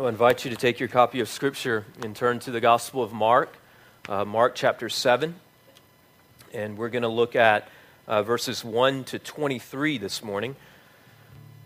I'll 0.00 0.08
invite 0.08 0.46
you 0.46 0.50
to 0.50 0.56
take 0.56 0.80
your 0.80 0.88
copy 0.88 1.20
of 1.20 1.28
Scripture 1.28 1.84
and 2.02 2.16
turn 2.16 2.38
to 2.38 2.50
the 2.50 2.58
Gospel 2.58 3.02
of 3.02 3.12
Mark, 3.12 3.54
uh, 4.08 4.24
Mark 4.24 4.54
chapter 4.54 4.88
7. 4.88 5.34
And 6.54 6.78
we're 6.78 6.88
going 6.88 7.02
to 7.02 7.08
look 7.08 7.36
at 7.36 7.68
uh, 8.08 8.22
verses 8.22 8.64
1 8.64 9.04
to 9.04 9.18
23 9.18 9.98
this 9.98 10.24
morning. 10.24 10.56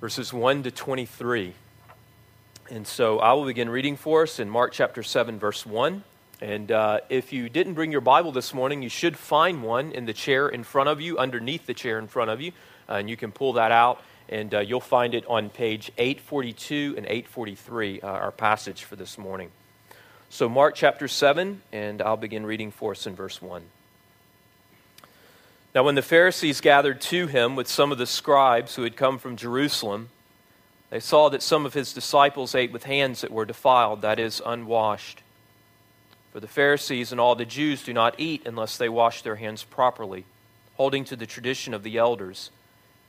Verses 0.01 0.33
1 0.33 0.65
to 0.65 0.73
23. 0.73 1.53
And 2.71 2.85
so 2.89 3.21
I 3.21 3.35
will 3.35 3.45
begin 3.45 3.69
reading 3.71 3.97
for 3.97 4.25
us 4.25 4.41
in 4.41 4.51
Mark 4.51 4.73
chapter 4.73 5.05
7, 5.05 5.39
verse 5.39 5.65
1. 5.65 6.03
And 6.41 6.73
uh, 6.73 7.03
if 7.09 7.33
you 7.33 7.49
didn't 7.49 7.75
bring 7.75 7.93
your 7.93 8.01
Bible 8.01 8.33
this 8.33 8.53
morning, 8.53 8.83
you 8.83 8.89
should 8.89 9.17
find 9.17 9.63
one 9.63 9.93
in 9.93 10.07
the 10.07 10.13
chair 10.13 10.49
in 10.49 10.65
front 10.65 10.89
of 10.89 11.01
you, 11.01 11.19
underneath 11.19 11.67
the 11.67 11.75
chair 11.75 12.01
in 12.01 12.09
front 12.09 12.33
of 12.33 12.41
you. 12.41 12.51
And 12.89 13.09
you 13.09 13.17
can 13.17 13.31
pull 13.31 13.53
that 13.53 13.71
out 13.71 14.03
and 14.29 14.55
uh, 14.55 14.61
you'll 14.61 14.81
find 14.81 15.15
it 15.15 15.25
on 15.27 15.51
page 15.51 15.91
842 15.99 16.95
and 16.97 17.07
843, 17.07 18.01
uh, 18.01 18.07
our 18.07 18.31
passage 18.31 18.85
for 18.85 18.97
this 18.97 19.19
morning. 19.19 19.51
So, 20.31 20.49
Mark 20.49 20.75
chapter 20.75 21.07
7, 21.07 21.63
and 21.73 22.03
I'll 22.03 22.17
begin 22.17 22.45
reading 22.45 22.71
for 22.71 22.93
us 22.93 23.07
in 23.07 23.15
verse 23.15 23.41
1. 23.41 23.63
Now, 25.75 25.83
when 25.83 25.95
the 25.95 26.03
Pharisees 26.03 26.61
gathered 26.61 27.01
to 27.03 27.27
him 27.27 27.57
with 27.57 27.69
some 27.69 27.93
of 27.93 27.99
the 27.99 28.07
scribes 28.07 28.77
who 28.77 28.83
had 28.83 28.97
come 28.97 29.19
from 29.19 29.37
Jerusalem, 29.37 30.09
they 30.91 31.01
saw 31.01 31.29
that 31.31 31.43
some 31.43 31.67
of 31.67 31.75
his 31.75 31.93
disciples 31.93 32.55
ate 32.55 32.73
with 32.73 32.85
hands 32.85 33.23
that 33.23 33.33
were 33.33 33.45
defiled, 33.45 34.03
that 34.03 34.21
is, 34.21 34.41
unwashed. 34.45 35.23
For 36.33 36.41
the 36.41 36.47
Pharisees 36.47 37.13
and 37.13 37.21
all 37.21 37.35
the 37.35 37.45
Jews 37.45 37.83
do 37.83 37.93
not 37.93 38.15
eat 38.19 38.43
unless 38.45 38.77
they 38.77 38.89
wash 38.89 39.23
their 39.23 39.37
hands 39.37 39.65
properly, 39.65 40.25
holding 40.77 41.05
to 41.07 41.17
the 41.17 41.27
tradition 41.27 41.75
of 41.75 41.83
the 41.83 41.97
elders. 41.97 42.51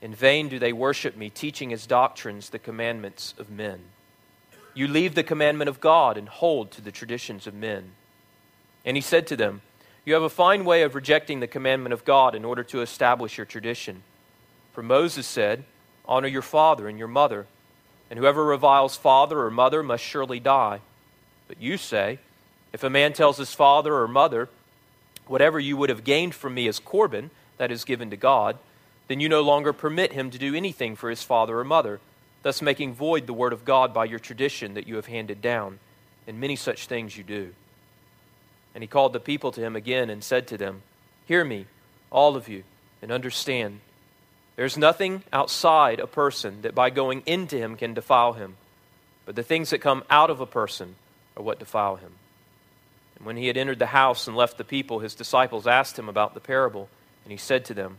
In 0.00 0.14
vain 0.14 0.48
do 0.48 0.58
they 0.58 0.72
worship 0.72 1.16
me, 1.16 1.30
teaching 1.30 1.72
as 1.72 1.86
doctrines 1.86 2.50
the 2.50 2.58
commandments 2.58 3.34
of 3.38 3.50
men. 3.50 3.80
You 4.74 4.86
leave 4.86 5.14
the 5.14 5.24
commandment 5.24 5.68
of 5.68 5.80
God 5.80 6.16
and 6.16 6.28
hold 6.28 6.70
to 6.72 6.80
the 6.80 6.92
traditions 6.92 7.46
of 7.46 7.54
men. 7.54 7.92
And 8.84 8.96
he 8.96 9.00
said 9.00 9.26
to 9.28 9.36
them, 9.36 9.62
You 10.04 10.14
have 10.14 10.22
a 10.22 10.28
fine 10.28 10.64
way 10.64 10.82
of 10.82 10.94
rejecting 10.94 11.40
the 11.40 11.46
commandment 11.46 11.92
of 11.92 12.04
God 12.04 12.34
in 12.34 12.44
order 12.44 12.62
to 12.64 12.80
establish 12.80 13.36
your 13.36 13.46
tradition. 13.46 14.02
For 14.72 14.82
Moses 14.82 15.26
said, 15.26 15.64
Honor 16.06 16.28
your 16.28 16.42
father 16.42 16.88
and 16.88 16.98
your 16.98 17.08
mother, 17.08 17.46
and 18.08 18.18
whoever 18.18 18.44
reviles 18.44 18.96
father 18.96 19.40
or 19.40 19.50
mother 19.50 19.82
must 19.82 20.04
surely 20.04 20.38
die. 20.38 20.80
But 21.48 21.60
you 21.60 21.76
say, 21.76 22.20
If 22.72 22.84
a 22.84 22.90
man 22.90 23.12
tells 23.12 23.38
his 23.38 23.54
father 23.54 23.94
or 23.94 24.06
mother, 24.06 24.48
Whatever 25.28 25.60
you 25.60 25.76
would 25.76 25.90
have 25.90 26.04
gained 26.04 26.34
from 26.34 26.54
me 26.54 26.66
is 26.66 26.78
Corban, 26.78 27.30
that 27.58 27.70
is 27.70 27.84
given 27.84 28.10
to 28.10 28.16
God, 28.16 28.58
then 29.08 29.20
you 29.20 29.28
no 29.28 29.40
longer 29.40 29.72
permit 29.72 30.12
him 30.12 30.30
to 30.30 30.38
do 30.38 30.54
anything 30.54 30.94
for 30.94 31.10
his 31.10 31.22
father 31.22 31.58
or 31.58 31.64
mother, 31.64 31.98
thus 32.42 32.62
making 32.62 32.94
void 32.94 33.26
the 33.26 33.32
word 33.32 33.52
of 33.52 33.64
God 33.64 33.92
by 33.92 34.04
your 34.04 34.18
tradition 34.18 34.74
that 34.74 34.86
you 34.86 34.96
have 34.96 35.06
handed 35.06 35.42
down. 35.42 35.80
And 36.26 36.38
many 36.38 36.56
such 36.56 36.86
things 36.86 37.16
you 37.16 37.24
do. 37.24 37.54
And 38.74 38.82
he 38.84 38.88
called 38.88 39.14
the 39.14 39.20
people 39.20 39.50
to 39.52 39.62
him 39.62 39.74
again 39.74 40.10
and 40.10 40.22
said 40.22 40.46
to 40.48 40.58
them, 40.58 40.82
Hear 41.24 41.42
me, 41.42 41.66
all 42.10 42.36
of 42.36 42.48
you, 42.48 42.64
and 43.00 43.10
understand. 43.10 43.80
There's 44.56 44.76
nothing 44.76 45.22
outside 45.32 46.00
a 46.00 46.06
person 46.06 46.62
that 46.62 46.74
by 46.74 46.90
going 46.90 47.22
into 47.24 47.56
him 47.56 47.76
can 47.76 47.94
defile 47.94 48.34
him, 48.34 48.56
but 49.24 49.36
the 49.36 49.42
things 49.42 49.70
that 49.70 49.78
come 49.78 50.04
out 50.10 50.30
of 50.30 50.40
a 50.40 50.46
person 50.46 50.96
are 51.36 51.42
what 51.42 51.58
defile 51.58 51.96
him. 51.96 52.12
And 53.16 53.26
when 53.26 53.36
he 53.36 53.46
had 53.46 53.56
entered 53.56 53.78
the 53.78 53.86
house 53.86 54.26
and 54.26 54.36
left 54.36 54.58
the 54.58 54.64
people, 54.64 54.98
his 54.98 55.14
disciples 55.14 55.66
asked 55.66 55.98
him 55.98 56.08
about 56.08 56.34
the 56.34 56.40
parable, 56.40 56.88
and 57.24 57.32
he 57.32 57.38
said 57.38 57.64
to 57.66 57.74
them, 57.74 57.98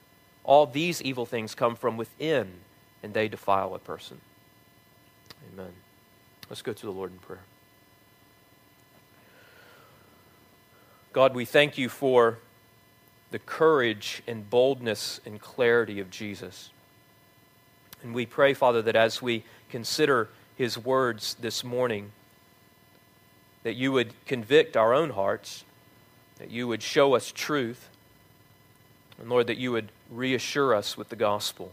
All 0.43 0.65
these 0.65 1.01
evil 1.01 1.25
things 1.25 1.55
come 1.55 1.75
from 1.75 1.97
within, 1.97 2.51
and 3.03 3.13
they 3.13 3.27
defile 3.27 3.73
a 3.75 3.79
person. 3.79 4.19
Amen. 5.53 5.71
Let's 6.49 6.61
go 6.61 6.73
to 6.73 6.85
the 6.85 6.91
Lord 6.91 7.11
in 7.11 7.19
prayer. 7.19 7.43
God, 11.13 11.35
we 11.35 11.45
thank 11.45 11.77
you 11.77 11.89
for 11.89 12.39
the 13.31 13.39
courage 13.39 14.23
and 14.27 14.49
boldness 14.49 15.19
and 15.25 15.39
clarity 15.39 15.99
of 15.99 16.09
Jesus. 16.09 16.69
And 18.03 18.13
we 18.13 18.25
pray, 18.25 18.53
Father, 18.53 18.81
that 18.81 18.95
as 18.95 19.21
we 19.21 19.43
consider 19.69 20.29
his 20.55 20.77
words 20.77 21.35
this 21.39 21.63
morning, 21.63 22.11
that 23.63 23.75
you 23.75 23.91
would 23.91 24.13
convict 24.25 24.75
our 24.75 24.93
own 24.93 25.11
hearts, 25.11 25.63
that 26.39 26.49
you 26.49 26.67
would 26.67 26.81
show 26.81 27.13
us 27.13 27.31
truth, 27.31 27.89
and 29.19 29.29
Lord, 29.29 29.47
that 29.47 29.57
you 29.57 29.71
would 29.71 29.91
reassure 30.11 30.75
us 30.75 30.97
with 30.97 31.09
the 31.09 31.15
gospel. 31.15 31.71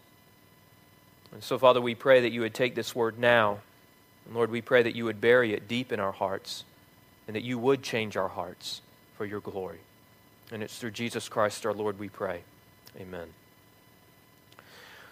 And 1.33 1.43
so, 1.43 1.59
Father, 1.59 1.81
we 1.81 1.95
pray 1.95 2.21
that 2.23 2.31
you 2.31 2.41
would 2.41 2.55
take 2.55 2.75
this 2.75 2.95
word 2.95 3.19
now. 3.19 3.59
And 4.25 4.35
Lord, 4.35 4.51
we 4.51 4.63
pray 4.63 4.83
that 4.83 4.95
you 4.95 5.05
would 5.05 5.21
bury 5.21 5.53
it 5.53 5.69
deep 5.69 5.93
in 5.93 6.01
our 6.01 6.13
hearts 6.13 6.65
and 7.27 7.37
that 7.37 7.43
you 7.43 7.59
would 7.59 7.83
change 7.83 8.17
our 8.17 8.29
hearts 8.29 8.81
for 9.17 9.27
your 9.27 9.41
glory. 9.41 9.81
And 10.51 10.63
it's 10.63 10.79
through 10.79 10.93
Jesus 10.93 11.29
Christ 11.29 11.67
our 11.67 11.75
Lord 11.75 11.99
we 11.99 12.09
pray. 12.09 12.43
Amen. 12.99 13.29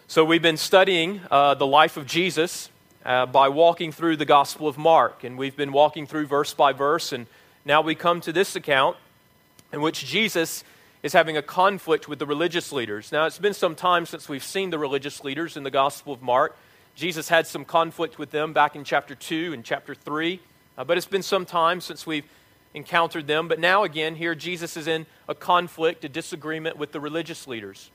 So, 0.08 0.25
we've 0.25 0.43
been 0.43 0.56
studying 0.56 1.20
uh, 1.31 1.54
the 1.54 1.66
life 1.66 1.97
of 1.97 2.06
Jesus 2.06 2.70
uh, 3.04 3.26
by 3.26 3.48
walking 3.48 3.93
through 3.93 4.16
the 4.16 4.25
Gospel 4.25 4.69
of 4.69 4.78
Mark. 4.78 5.25
And 5.25 5.37
we've 5.37 5.56
been 5.56 5.72
walking 5.72 6.06
through 6.06 6.26
verse 6.26 6.54
by 6.54 6.72
verse. 6.72 7.12
And 7.12 7.26
now 7.64 7.81
we 7.81 7.94
come 7.94 8.20
to 8.22 8.32
this 8.32 8.56
account 8.56 8.97
in 9.72 9.81
which 9.81 10.04
Jesus 10.04 10.64
is 11.03 11.12
having 11.12 11.37
a 11.37 11.43
conflict 11.43 12.09
with 12.09 12.19
the 12.19 12.27
religious 12.27 12.73
leaders. 12.73 13.12
Now, 13.12 13.27
it's 13.27 13.39
been 13.39 13.55
some 13.55 13.75
time 13.75 14.07
since 14.07 14.29
we've 14.29 14.45
seen 14.45 14.71
the 14.71 14.79
religious 14.79 15.23
leaders 15.23 15.57
in 15.57 15.62
the 15.62 15.71
Gospel 15.71 16.12
of 16.12 16.23
Mark. 16.23 16.57
Jesus 16.95 17.29
had 17.29 17.47
some 17.47 17.65
conflict 17.65 18.19
with 18.19 18.31
them 18.31 18.53
back 18.53 18.75
in 18.75 18.83
chapter 18.83 19.15
2 19.15 19.53
and 19.53 19.65
chapter 19.65 19.95
3, 19.95 20.41
uh, 20.79 20.85
but 20.85 20.97
it's 20.97 21.06
been 21.06 21.23
some 21.23 21.45
time 21.45 21.81
since 21.81 22.06
we've 22.06 22.25
encountered 22.75 23.27
them. 23.27 23.49
But 23.49 23.61
now, 23.61 23.85
again, 23.85 24.15
here 24.15 24.35
Jesus 24.35 24.77
is 24.77 24.87
in 24.87 25.06
a 25.29 25.35
conflict, 25.35 26.05
a 26.05 26.09
disagreement 26.09 26.77
with 26.77 26.93
the 26.93 27.01
religious 27.01 27.47
leaders. 27.47 27.91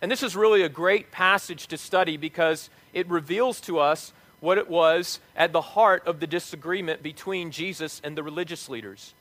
And 0.00 0.10
this 0.10 0.22
is 0.22 0.36
really 0.36 0.62
a 0.62 0.68
great 0.68 1.10
passage 1.10 1.66
to 1.68 1.76
study 1.76 2.16
because 2.16 2.70
it 2.92 3.08
reveals 3.08 3.60
to 3.62 3.78
us 3.78 4.12
what 4.40 4.58
it 4.58 4.68
was 4.68 5.18
at 5.36 5.52
the 5.52 5.60
heart 5.60 6.06
of 6.06 6.20
the 6.20 6.26
disagreement 6.26 7.02
between 7.02 7.50
Jesus 7.50 8.00
and 8.04 8.16
the 8.16 8.22
religious 8.22 8.68
leaders. 8.68 9.14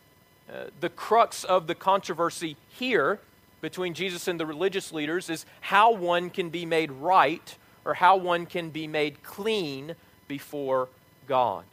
Uh, 0.49 0.65
the 0.79 0.89
crux 0.89 1.43
of 1.43 1.67
the 1.67 1.75
controversy 1.75 2.55
here 2.69 3.19
between 3.59 3.93
Jesus 3.93 4.27
and 4.27 4.39
the 4.39 4.45
religious 4.45 4.93
leaders 4.93 5.29
is 5.29 5.45
how 5.61 5.91
one 5.93 6.29
can 6.29 6.49
be 6.49 6.65
made 6.65 6.91
right 6.91 7.55
or 7.83 7.95
how 7.95 8.15
one 8.15 8.45
can 8.45 8.69
be 8.69 8.87
made 8.87 9.23
clean 9.23 9.95
before 10.27 10.89
God. 11.27 11.63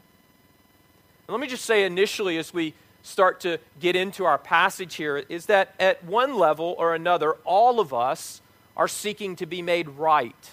let 1.28 1.40
me 1.40 1.46
just 1.46 1.64
say 1.64 1.84
initially, 1.84 2.36
as 2.38 2.52
we 2.52 2.74
start 3.02 3.40
to 3.40 3.58
get 3.80 3.94
into 3.94 4.24
our 4.24 4.38
passage 4.38 4.96
here, 4.96 5.18
is 5.28 5.46
that 5.46 5.74
at 5.78 6.02
one 6.04 6.36
level 6.36 6.74
or 6.78 6.94
another, 6.94 7.32
all 7.44 7.78
of 7.78 7.94
us 7.94 8.40
are 8.76 8.88
seeking 8.88 9.36
to 9.36 9.46
be 9.46 9.62
made 9.62 9.88
right, 9.88 10.50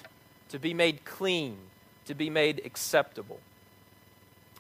to 0.50 0.59
be 0.59 0.74
made 0.74 1.03
clean, 1.06 1.57
to 2.06 2.13
be 2.13 2.29
made 2.29 2.62
acceptable. 2.65 3.39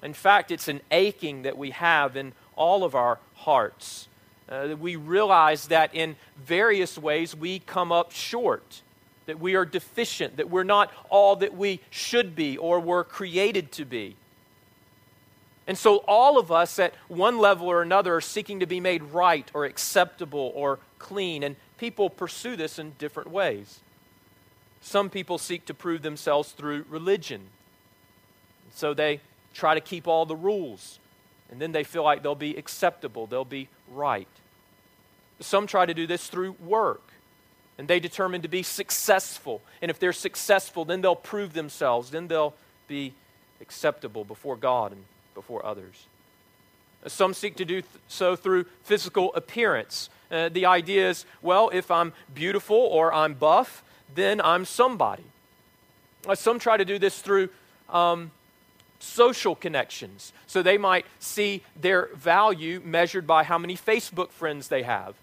In 0.01 0.13
fact, 0.13 0.51
it's 0.51 0.67
an 0.67 0.81
aching 0.89 1.43
that 1.43 1.57
we 1.57 1.71
have 1.71 2.15
in 2.15 2.33
all 2.55 2.83
of 2.83 2.95
our 2.95 3.19
hearts. 3.35 4.07
Uh, 4.49 4.75
we 4.79 4.95
realize 4.95 5.67
that 5.67 5.95
in 5.95 6.15
various 6.37 6.97
ways 6.97 7.35
we 7.35 7.59
come 7.59 7.91
up 7.91 8.11
short, 8.11 8.81
that 9.25 9.39
we 9.39 9.55
are 9.55 9.65
deficient, 9.65 10.37
that 10.37 10.49
we're 10.49 10.63
not 10.63 10.91
all 11.09 11.37
that 11.37 11.55
we 11.55 11.79
should 11.89 12.35
be 12.35 12.57
or 12.57 12.79
were 12.79 13.03
created 13.03 13.71
to 13.71 13.85
be. 13.85 14.15
And 15.67 15.77
so, 15.77 15.97
all 16.07 16.37
of 16.37 16.51
us 16.51 16.79
at 16.79 16.93
one 17.07 17.37
level 17.37 17.67
or 17.67 17.81
another 17.81 18.15
are 18.15 18.21
seeking 18.21 18.59
to 18.59 18.65
be 18.65 18.79
made 18.79 19.03
right 19.03 19.49
or 19.53 19.65
acceptable 19.65 20.51
or 20.55 20.79
clean. 20.99 21.43
And 21.43 21.55
people 21.77 22.09
pursue 22.09 22.55
this 22.55 22.79
in 22.79 22.93
different 22.97 23.29
ways. 23.29 23.79
Some 24.81 25.09
people 25.09 25.37
seek 25.37 25.65
to 25.67 25.73
prove 25.73 26.01
themselves 26.01 26.51
through 26.51 26.85
religion. 26.89 27.47
So, 28.73 28.93
they 28.93 29.21
try 29.53 29.75
to 29.75 29.81
keep 29.81 30.07
all 30.07 30.25
the 30.25 30.35
rules. 30.35 30.99
And 31.51 31.61
then 31.61 31.73
they 31.73 31.83
feel 31.83 32.03
like 32.03 32.23
they'll 32.23 32.35
be 32.35 32.55
acceptable, 32.55 33.27
they'll 33.27 33.45
be 33.45 33.67
right. 33.91 34.27
Some 35.41 35.67
try 35.67 35.85
to 35.85 35.93
do 35.93 36.07
this 36.07 36.27
through 36.27 36.55
work. 36.63 37.01
And 37.77 37.87
they 37.87 37.99
determine 37.99 38.41
to 38.43 38.47
be 38.47 38.63
successful. 38.63 39.61
And 39.81 39.89
if 39.89 39.99
they're 39.99 40.13
successful, 40.13 40.85
then 40.85 41.01
they'll 41.01 41.15
prove 41.15 41.53
themselves. 41.53 42.11
Then 42.11 42.27
they'll 42.27 42.53
be 42.87 43.13
acceptable 43.59 44.23
before 44.23 44.55
God 44.55 44.91
and 44.91 45.03
before 45.33 45.65
others. 45.65 46.05
Some 47.07 47.33
seek 47.33 47.55
to 47.55 47.65
do 47.65 47.81
th- 47.81 47.93
so 48.07 48.35
through 48.35 48.65
physical 48.83 49.33
appearance. 49.33 50.09
Uh, 50.29 50.49
the 50.49 50.67
idea 50.67 51.09
is, 51.09 51.25
well, 51.41 51.69
if 51.73 51.89
I'm 51.89 52.13
beautiful 52.33 52.77
or 52.77 53.13
I'm 53.13 53.33
buff, 53.33 53.83
then 54.13 54.39
I'm 54.41 54.65
somebody. 54.65 55.23
Uh, 56.27 56.35
some 56.35 56.59
try 56.59 56.77
to 56.77 56.85
do 56.85 56.99
this 56.99 57.19
through 57.19 57.49
um, 57.89 58.31
social 59.01 59.55
connections. 59.55 60.33
So 60.47 60.61
they 60.61 60.77
might 60.77 61.05
see 61.19 61.63
their 61.79 62.09
value 62.15 62.81
measured 62.83 63.25
by 63.25 63.43
how 63.43 63.57
many 63.57 63.75
Facebook 63.75 64.29
friends 64.29 64.67
they 64.67 64.83
have 64.83 65.15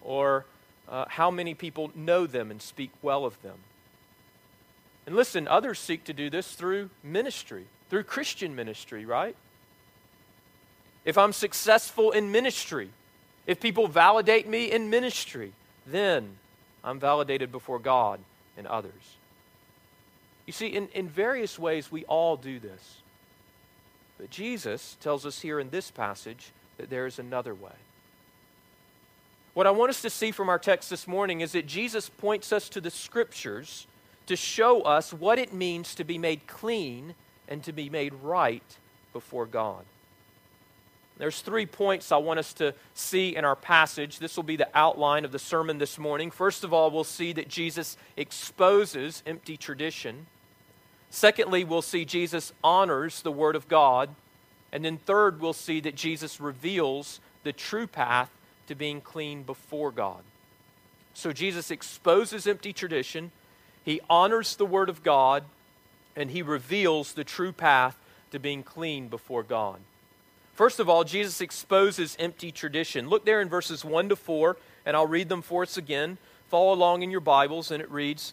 or 0.00 0.44
uh, 0.88 1.04
how 1.08 1.30
many 1.30 1.54
people 1.54 1.90
know 1.94 2.26
them 2.26 2.50
and 2.50 2.60
speak 2.60 2.90
well 3.02 3.24
of 3.24 3.40
them. 3.42 3.58
And 5.06 5.16
listen, 5.16 5.48
others 5.48 5.78
seek 5.78 6.04
to 6.04 6.12
do 6.12 6.30
this 6.30 6.52
through 6.52 6.90
ministry, 7.02 7.64
through 7.90 8.04
Christian 8.04 8.54
ministry, 8.54 9.04
right? 9.04 9.34
If 11.04 11.18
I'm 11.18 11.32
successful 11.32 12.12
in 12.12 12.30
ministry, 12.30 12.90
if 13.46 13.58
people 13.58 13.88
validate 13.88 14.46
me 14.46 14.70
in 14.70 14.90
ministry, 14.90 15.52
then 15.86 16.36
I'm 16.84 17.00
validated 17.00 17.50
before 17.50 17.78
God 17.78 18.20
and 18.56 18.66
others. 18.66 19.16
You 20.46 20.52
see, 20.52 20.68
in, 20.68 20.88
in 20.88 21.08
various 21.08 21.58
ways, 21.58 21.90
we 21.90 22.04
all 22.04 22.36
do 22.36 22.58
this. 22.58 23.01
But 24.22 24.30
Jesus 24.30 24.96
tells 25.00 25.26
us 25.26 25.40
here 25.40 25.58
in 25.58 25.70
this 25.70 25.90
passage 25.90 26.52
that 26.76 26.88
there 26.88 27.06
is 27.06 27.18
another 27.18 27.56
way. 27.56 27.72
What 29.52 29.66
I 29.66 29.72
want 29.72 29.90
us 29.90 30.00
to 30.02 30.10
see 30.10 30.30
from 30.30 30.48
our 30.48 30.60
text 30.60 30.88
this 30.90 31.08
morning 31.08 31.40
is 31.40 31.50
that 31.52 31.66
Jesus 31.66 32.08
points 32.08 32.52
us 32.52 32.68
to 32.68 32.80
the 32.80 32.88
scriptures 32.88 33.88
to 34.26 34.36
show 34.36 34.82
us 34.82 35.12
what 35.12 35.40
it 35.40 35.52
means 35.52 35.96
to 35.96 36.04
be 36.04 36.18
made 36.18 36.46
clean 36.46 37.16
and 37.48 37.64
to 37.64 37.72
be 37.72 37.90
made 37.90 38.14
right 38.14 38.62
before 39.12 39.44
God. 39.44 39.84
There's 41.18 41.40
three 41.40 41.66
points 41.66 42.12
I 42.12 42.18
want 42.18 42.38
us 42.38 42.52
to 42.54 42.74
see 42.94 43.34
in 43.34 43.44
our 43.44 43.56
passage. 43.56 44.20
This 44.20 44.36
will 44.36 44.44
be 44.44 44.54
the 44.54 44.68
outline 44.72 45.24
of 45.24 45.32
the 45.32 45.40
sermon 45.40 45.78
this 45.78 45.98
morning. 45.98 46.30
First 46.30 46.62
of 46.62 46.72
all, 46.72 46.92
we'll 46.92 47.02
see 47.02 47.32
that 47.32 47.48
Jesus 47.48 47.96
exposes 48.16 49.24
empty 49.26 49.56
tradition. 49.56 50.26
Secondly, 51.14 51.62
we'll 51.62 51.82
see 51.82 52.06
Jesus 52.06 52.54
honors 52.64 53.20
the 53.20 53.30
Word 53.30 53.54
of 53.54 53.68
God. 53.68 54.08
And 54.72 54.82
then 54.82 54.96
third, 54.96 55.40
we'll 55.40 55.52
see 55.52 55.78
that 55.80 55.94
Jesus 55.94 56.40
reveals 56.40 57.20
the 57.44 57.52
true 57.52 57.86
path 57.86 58.30
to 58.66 58.74
being 58.74 59.02
clean 59.02 59.42
before 59.42 59.92
God. 59.92 60.22
So 61.12 61.30
Jesus 61.30 61.70
exposes 61.70 62.46
empty 62.46 62.72
tradition, 62.72 63.30
he 63.84 64.00
honors 64.08 64.56
the 64.56 64.64
Word 64.64 64.88
of 64.88 65.02
God, 65.02 65.44
and 66.16 66.30
he 66.30 66.40
reveals 66.40 67.12
the 67.12 67.24
true 67.24 67.52
path 67.52 67.98
to 68.30 68.38
being 68.38 68.62
clean 68.62 69.08
before 69.08 69.42
God. 69.42 69.80
First 70.54 70.80
of 70.80 70.88
all, 70.88 71.04
Jesus 71.04 71.42
exposes 71.42 72.16
empty 72.18 72.50
tradition. 72.50 73.10
Look 73.10 73.26
there 73.26 73.42
in 73.42 73.50
verses 73.50 73.84
1 73.84 74.08
to 74.08 74.16
4, 74.16 74.56
and 74.86 74.96
I'll 74.96 75.06
read 75.06 75.28
them 75.28 75.42
for 75.42 75.62
us 75.62 75.76
again. 75.76 76.16
Follow 76.48 76.72
along 76.72 77.02
in 77.02 77.10
your 77.10 77.20
Bibles, 77.20 77.70
and 77.70 77.82
it 77.82 77.90
reads 77.90 78.32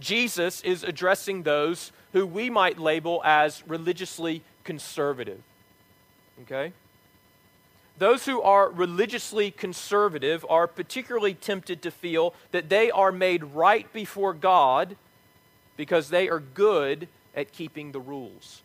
Jesus 0.00 0.60
is 0.62 0.82
addressing 0.82 1.42
those 1.42 1.92
who 2.12 2.26
we 2.26 2.50
might 2.50 2.78
label 2.78 3.22
as 3.24 3.62
religiously 3.66 4.42
conservative. 4.64 5.40
Okay? 6.42 6.72
Those 7.98 8.26
who 8.26 8.42
are 8.42 8.70
religiously 8.70 9.50
conservative 9.50 10.44
are 10.48 10.66
particularly 10.66 11.34
tempted 11.34 11.82
to 11.82 11.90
feel 11.90 12.34
that 12.50 12.68
they 12.68 12.90
are 12.90 13.12
made 13.12 13.44
right 13.44 13.90
before 13.92 14.34
God 14.34 14.96
because 15.76 16.08
they 16.08 16.28
are 16.28 16.40
good 16.40 17.08
at 17.36 17.52
keeping 17.52 17.92
the 17.92 18.00
rules. 18.00 18.62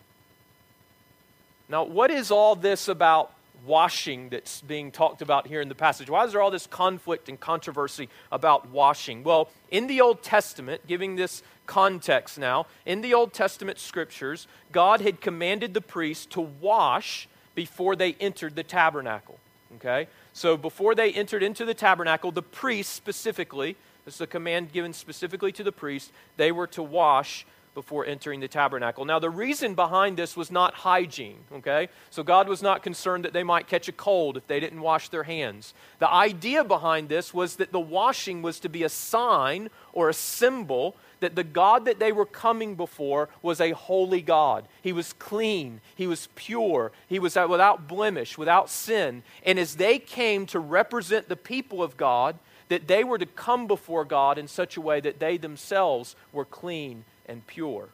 Now, 1.67 1.83
what 1.83 2.09
is 2.09 2.31
all 2.31 2.55
this 2.55 2.87
about 2.87 3.31
washing 3.65 4.29
that's 4.29 4.61
being 4.61 4.91
talked 4.91 5.21
about 5.21 5.47
here 5.47 5.61
in 5.61 5.69
the 5.69 5.75
passage? 5.75 6.09
Why 6.09 6.25
is 6.25 6.31
there 6.31 6.41
all 6.41 6.51
this 6.51 6.67
conflict 6.67 7.29
and 7.29 7.39
controversy 7.39 8.09
about 8.31 8.69
washing? 8.69 9.23
Well, 9.23 9.49
in 9.71 9.87
the 9.87 10.01
Old 10.01 10.23
Testament, 10.23 10.87
giving 10.87 11.15
this 11.15 11.43
context 11.65 12.37
now, 12.37 12.65
in 12.85 13.01
the 13.01 13.13
Old 13.13 13.33
Testament 13.33 13.79
scriptures, 13.79 14.47
God 14.71 15.01
had 15.01 15.21
commanded 15.21 15.73
the 15.73 15.81
priests 15.81 16.25
to 16.27 16.41
wash 16.41 17.27
before 17.55 17.95
they 17.95 18.13
entered 18.19 18.55
the 18.55 18.63
tabernacle. 18.63 19.37
Okay? 19.75 20.07
So 20.33 20.57
before 20.57 20.95
they 20.95 21.11
entered 21.11 21.43
into 21.43 21.65
the 21.65 21.73
tabernacle, 21.73 22.31
the 22.31 22.41
priests 22.41 22.93
specifically, 22.93 23.75
this 24.05 24.15
is 24.15 24.21
a 24.21 24.27
command 24.27 24.71
given 24.71 24.93
specifically 24.93 25.51
to 25.51 25.63
the 25.63 25.71
priests, 25.71 26.11
they 26.37 26.51
were 26.51 26.67
to 26.67 26.81
wash 26.83 27.45
before 27.73 28.05
entering 28.05 28.39
the 28.39 28.47
tabernacle. 28.47 29.05
Now, 29.05 29.19
the 29.19 29.29
reason 29.29 29.75
behind 29.75 30.17
this 30.17 30.35
was 30.35 30.51
not 30.51 30.73
hygiene, 30.73 31.39
okay? 31.53 31.89
So, 32.09 32.23
God 32.23 32.47
was 32.47 32.61
not 32.61 32.83
concerned 32.83 33.25
that 33.25 33.33
they 33.33 33.43
might 33.43 33.67
catch 33.67 33.87
a 33.87 33.93
cold 33.93 34.37
if 34.37 34.47
they 34.47 34.59
didn't 34.59 34.81
wash 34.81 35.09
their 35.09 35.23
hands. 35.23 35.73
The 35.99 36.11
idea 36.11 36.63
behind 36.63 37.09
this 37.09 37.33
was 37.33 37.57
that 37.57 37.71
the 37.71 37.79
washing 37.79 38.41
was 38.41 38.59
to 38.61 38.69
be 38.69 38.83
a 38.83 38.89
sign 38.89 39.69
or 39.93 40.09
a 40.09 40.13
symbol 40.13 40.95
that 41.19 41.35
the 41.35 41.43
God 41.43 41.85
that 41.85 41.99
they 41.99 42.11
were 42.11 42.25
coming 42.25 42.75
before 42.75 43.29
was 43.41 43.59
a 43.59 43.71
holy 43.71 44.21
God. 44.21 44.67
He 44.81 44.93
was 44.93 45.13
clean, 45.13 45.81
he 45.95 46.07
was 46.07 46.29
pure, 46.35 46.91
he 47.07 47.19
was 47.19 47.35
without 47.35 47.87
blemish, 47.87 48.37
without 48.37 48.69
sin. 48.69 49.23
And 49.43 49.59
as 49.59 49.75
they 49.75 49.99
came 49.99 50.45
to 50.47 50.59
represent 50.59 51.29
the 51.29 51.35
people 51.35 51.83
of 51.83 51.97
God, 51.97 52.37
that 52.69 52.87
they 52.87 53.03
were 53.03 53.17
to 53.17 53.25
come 53.25 53.67
before 53.67 54.05
God 54.05 54.37
in 54.37 54.47
such 54.47 54.77
a 54.77 54.81
way 54.81 54.99
that 54.99 55.19
they 55.19 55.37
themselves 55.37 56.15
were 56.31 56.45
clean 56.45 57.03
and 57.29 57.45
pure. 57.47 57.87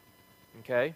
Okay? 0.60 0.94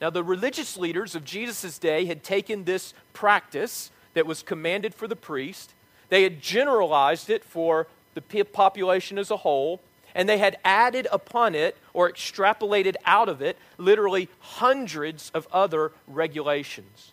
Now, 0.00 0.10
the 0.10 0.24
religious 0.24 0.76
leaders 0.76 1.14
of 1.14 1.24
Jesus' 1.24 1.78
day 1.78 2.06
had 2.06 2.22
taken 2.22 2.64
this 2.64 2.94
practice 3.12 3.90
that 4.14 4.26
was 4.26 4.42
commanded 4.42 4.94
for 4.94 5.08
the 5.08 5.16
priest, 5.16 5.74
they 6.08 6.22
had 6.22 6.40
generalized 6.40 7.28
it 7.28 7.44
for 7.44 7.86
the 8.14 8.44
population 8.44 9.18
as 9.18 9.30
a 9.30 9.38
whole, 9.38 9.80
and 10.14 10.28
they 10.28 10.38
had 10.38 10.56
added 10.64 11.06
upon 11.12 11.54
it 11.54 11.76
or 11.92 12.10
extrapolated 12.10 12.94
out 13.04 13.28
of 13.28 13.42
it 13.42 13.58
literally 13.76 14.28
hundreds 14.40 15.30
of 15.34 15.46
other 15.52 15.92
regulations. 16.06 17.12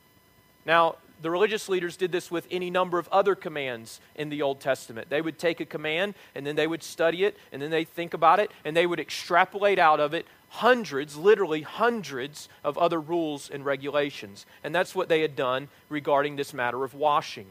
Now, 0.65 0.95
the 1.21 1.29
religious 1.29 1.69
leaders 1.69 1.95
did 1.97 2.11
this 2.11 2.29
with 2.29 2.47
any 2.51 2.69
number 2.69 2.99
of 2.99 3.07
other 3.09 3.33
commands 3.33 4.01
in 4.15 4.29
the 4.29 4.41
Old 4.41 4.59
Testament. 4.59 5.09
They 5.09 5.21
would 5.21 5.39
take 5.39 5.61
a 5.61 5.65
command 5.65 6.15
and 6.35 6.45
then 6.45 6.55
they 6.55 6.67
would 6.67 6.83
study 6.83 7.23
it 7.23 7.37
and 7.51 7.61
then 7.61 7.71
they'd 7.71 7.87
think 7.87 8.13
about 8.13 8.39
it 8.39 8.51
and 8.65 8.75
they 8.75 8.85
would 8.85 8.99
extrapolate 8.99 9.79
out 9.79 10.01
of 10.01 10.13
it 10.13 10.25
hundreds, 10.53 11.17
literally 11.17 11.63
hundreds 11.63 12.47
of 12.63 12.77
other 12.77 13.01
rules 13.01 13.49
and 13.49 13.65
regulations. 13.65 14.45
And 14.63 14.73
that's 14.73 14.93
what 14.93 15.09
they 15.09 15.21
had 15.21 15.35
done 15.35 15.67
regarding 15.89 16.35
this 16.35 16.53
matter 16.53 16.83
of 16.83 16.93
washing. 16.93 17.47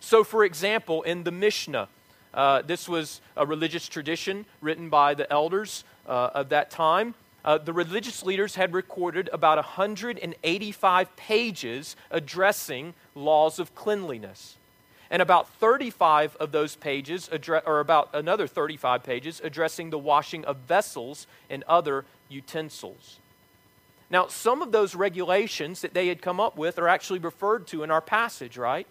So, 0.00 0.22
for 0.22 0.44
example, 0.44 1.02
in 1.02 1.24
the 1.24 1.30
Mishnah, 1.30 1.88
uh, 2.34 2.60
this 2.60 2.86
was 2.86 3.22
a 3.34 3.46
religious 3.46 3.88
tradition 3.88 4.44
written 4.60 4.90
by 4.90 5.14
the 5.14 5.30
elders 5.32 5.84
uh, 6.06 6.30
of 6.34 6.50
that 6.50 6.70
time. 6.70 7.14
Uh, 7.46 7.56
the 7.56 7.72
religious 7.72 8.22
leaders 8.22 8.56
had 8.56 8.74
recorded 8.74 9.30
about 9.32 9.56
185 9.56 11.16
pages 11.16 11.96
addressing 12.10 12.92
laws 13.14 13.58
of 13.58 13.74
cleanliness. 13.74 14.56
And 15.10 15.22
about 15.22 15.48
35 15.48 16.36
of 16.36 16.52
those 16.52 16.76
pages, 16.76 17.28
address, 17.30 17.62
or 17.66 17.80
about 17.80 18.10
another 18.14 18.46
35 18.46 19.02
pages, 19.02 19.40
addressing 19.44 19.90
the 19.90 19.98
washing 19.98 20.44
of 20.44 20.56
vessels 20.58 21.26
and 21.48 21.62
other 21.68 22.04
utensils. 22.28 23.18
Now, 24.10 24.28
some 24.28 24.62
of 24.62 24.72
those 24.72 24.94
regulations 24.94 25.80
that 25.80 25.94
they 25.94 26.08
had 26.08 26.22
come 26.22 26.40
up 26.40 26.56
with 26.56 26.78
are 26.78 26.88
actually 26.88 27.18
referred 27.18 27.66
to 27.68 27.82
in 27.82 27.90
our 27.90 28.00
passage, 28.00 28.56
right? 28.56 28.86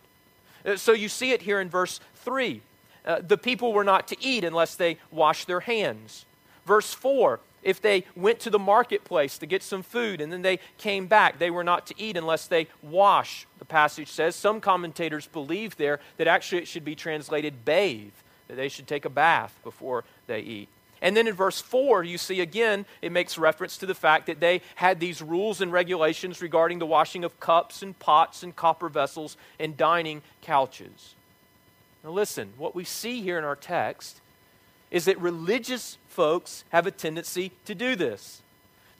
Uh, 0.65 0.75
so 0.75 0.91
you 0.91 1.09
see 1.09 1.31
it 1.31 1.43
here 1.43 1.59
in 1.59 1.69
verse 1.69 1.99
3. 2.15 2.61
Uh, 3.05 3.19
the 3.21 3.37
people 3.37 3.73
were 3.73 3.83
not 3.83 4.07
to 4.07 4.21
eat 4.21 4.43
unless 4.43 4.75
they 4.75 4.97
washed 5.11 5.47
their 5.47 5.61
hands. 5.61 6.25
Verse 6.65 6.93
4 6.93 7.39
if 7.63 7.81
they 7.81 8.03
went 8.15 8.39
to 8.41 8.49
the 8.49 8.59
marketplace 8.59 9.37
to 9.37 9.45
get 9.45 9.63
some 9.63 9.83
food 9.83 10.21
and 10.21 10.31
then 10.31 10.41
they 10.41 10.59
came 10.77 11.07
back, 11.07 11.39
they 11.39 11.49
were 11.49 11.63
not 11.63 11.87
to 11.87 11.95
eat 11.97 12.17
unless 12.17 12.47
they 12.47 12.67
wash, 12.81 13.47
the 13.59 13.65
passage 13.65 14.09
says. 14.09 14.35
Some 14.35 14.61
commentators 14.61 15.27
believe 15.27 15.77
there 15.77 15.99
that 16.17 16.27
actually 16.27 16.61
it 16.61 16.67
should 16.67 16.85
be 16.85 16.95
translated 16.95 17.65
bathe, 17.65 18.13
that 18.47 18.55
they 18.55 18.69
should 18.69 18.87
take 18.87 19.05
a 19.05 19.09
bath 19.09 19.57
before 19.63 20.03
they 20.27 20.41
eat. 20.41 20.69
And 21.03 21.15
then 21.15 21.27
in 21.27 21.35
verse 21.35 21.61
4, 21.61 22.03
you 22.03 22.17
see 22.17 22.41
again, 22.41 22.87
it 23.03 23.11
makes 23.11 23.37
reference 23.37 23.77
to 23.77 23.85
the 23.85 23.93
fact 23.93 24.25
that 24.25 24.39
they 24.39 24.61
had 24.75 24.99
these 24.99 25.21
rules 25.21 25.61
and 25.61 25.71
regulations 25.71 26.41
regarding 26.41 26.79
the 26.79 26.87
washing 26.87 27.23
of 27.23 27.39
cups 27.39 27.83
and 27.83 27.97
pots 27.99 28.41
and 28.41 28.55
copper 28.55 28.89
vessels 28.89 29.37
and 29.59 29.77
dining 29.77 30.23
couches. 30.41 31.13
Now, 32.03 32.09
listen, 32.09 32.53
what 32.57 32.73
we 32.73 32.83
see 32.83 33.21
here 33.21 33.37
in 33.37 33.43
our 33.43 33.55
text 33.55 34.19
is 34.89 35.05
that 35.05 35.19
religious 35.19 35.97
folks 36.07 36.63
have 36.69 36.87
a 36.87 36.91
tendency 36.91 37.51
to 37.65 37.75
do 37.75 37.95
this 37.95 38.41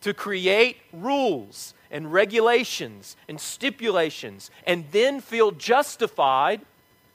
to 0.04 0.14
create 0.14 0.78
rules 0.92 1.74
and 1.90 2.12
regulations 2.12 3.16
and 3.30 3.40
stipulations 3.40 4.52
and 4.68 4.84
then 4.92 5.22
feel 5.22 5.52
justified 5.52 6.60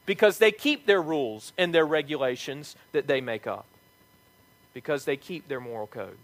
because 0.07 0.39
they 0.39 0.51
keep 0.51 0.87
their 0.87 1.01
rules 1.01 1.53
and 1.55 1.71
their 1.71 1.85
regulations 1.85 2.75
that 2.91 3.05
they 3.05 3.21
make 3.21 3.45
up, 3.45 3.67
because 4.73 5.05
they 5.05 5.17
keep 5.17 5.47
their 5.47 5.59
moral 5.59 5.87
code. 5.87 6.17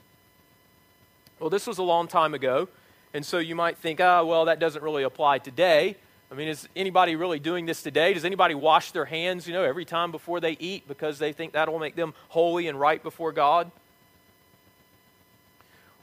Well, 1.40 1.50
this 1.50 1.68
was 1.68 1.78
a 1.78 1.84
long 1.84 2.08
time 2.08 2.34
ago, 2.34 2.68
and 3.14 3.26
so 3.26 3.38
you 3.38 3.56
might 3.56 3.78
think, 3.78 4.00
ah, 4.00 4.20
oh, 4.20 4.26
well, 4.26 4.46
that 4.46 4.60
doesn't 4.60 4.84
really 4.84 5.04
apply 5.04 5.40
today. 5.40 5.96
I 6.32 6.36
mean, 6.36 6.48
is 6.48 6.68
anybody 6.76 7.16
really 7.16 7.40
doing 7.40 7.66
this 7.66 7.84
today? 7.84 8.14
Does 8.14 8.26
anybody 8.26 8.56
wash 8.56 8.92
their 8.92 9.06
hands, 9.06 9.48
you 9.48 9.54
know, 9.54 9.64
every 9.64 9.86
time 9.86 10.12
before 10.12 10.40
they 10.40 10.58
eat 10.60 10.88
because 10.88 11.20
they 11.20 11.34
think 11.34 11.54
that'll 11.54 11.80
make 11.80 11.96
them 11.96 12.14
holy 12.30 12.68
and 12.68 12.80
right 12.80 13.02
before 13.02 13.32
God? 13.32 13.70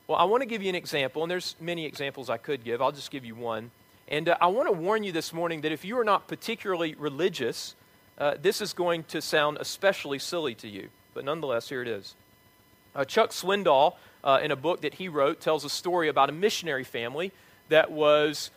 Well, 0.07 0.19
I 0.19 0.25
want 0.25 0.43
to 0.43 0.47
give 0.47 0.63
you 0.63 0.69
an 0.69 0.75
example, 0.75 1.23
and 1.23 1.31
there's 1.31 1.57
many 1.61 1.87
examples 1.87 2.29
I 2.29 2.37
could 2.37 2.65
give. 2.65 2.83
I'll 2.83 2.93
just 2.93 3.11
give 3.11 3.25
you 3.25 3.35
one. 3.35 3.71
And 4.09 4.29
uh, 4.29 4.37
I 4.41 4.49
want 4.49 4.69
to 4.69 4.73
warn 4.73 5.05
you 5.05 5.13
this 5.13 5.33
morning 5.33 5.63
that 5.63 5.73
if 5.73 5.85
you 5.85 5.99
are 5.99 6.05
not 6.05 6.29
particularly 6.29 6.95
religious, 6.97 7.75
uh, 8.19 8.35
this 8.41 8.61
is 8.61 8.73
going 8.73 9.05
to 9.05 9.23
sound 9.23 9.57
especially 9.59 10.19
silly 10.19 10.55
to 10.57 10.69
you. 10.69 10.89
But 11.15 11.25
nonetheless, 11.25 11.69
here 11.69 11.83
it 11.83 11.89
is. 11.89 12.15
Uh, 12.95 13.05
Chuck 13.05 13.31
Swindoll, 13.31 13.95
uh, 14.25 14.41
in 14.43 14.51
a 14.51 14.57
book 14.57 14.83
that 14.83 14.95
he 14.95 15.09
wrote, 15.09 15.41
tells 15.41 15.65
a 15.65 15.71
story 15.71 16.09
about 16.09 16.29
a 16.29 16.33
missionary 16.33 16.85
family 16.85 17.33
that 17.69 17.91
was 17.91 18.51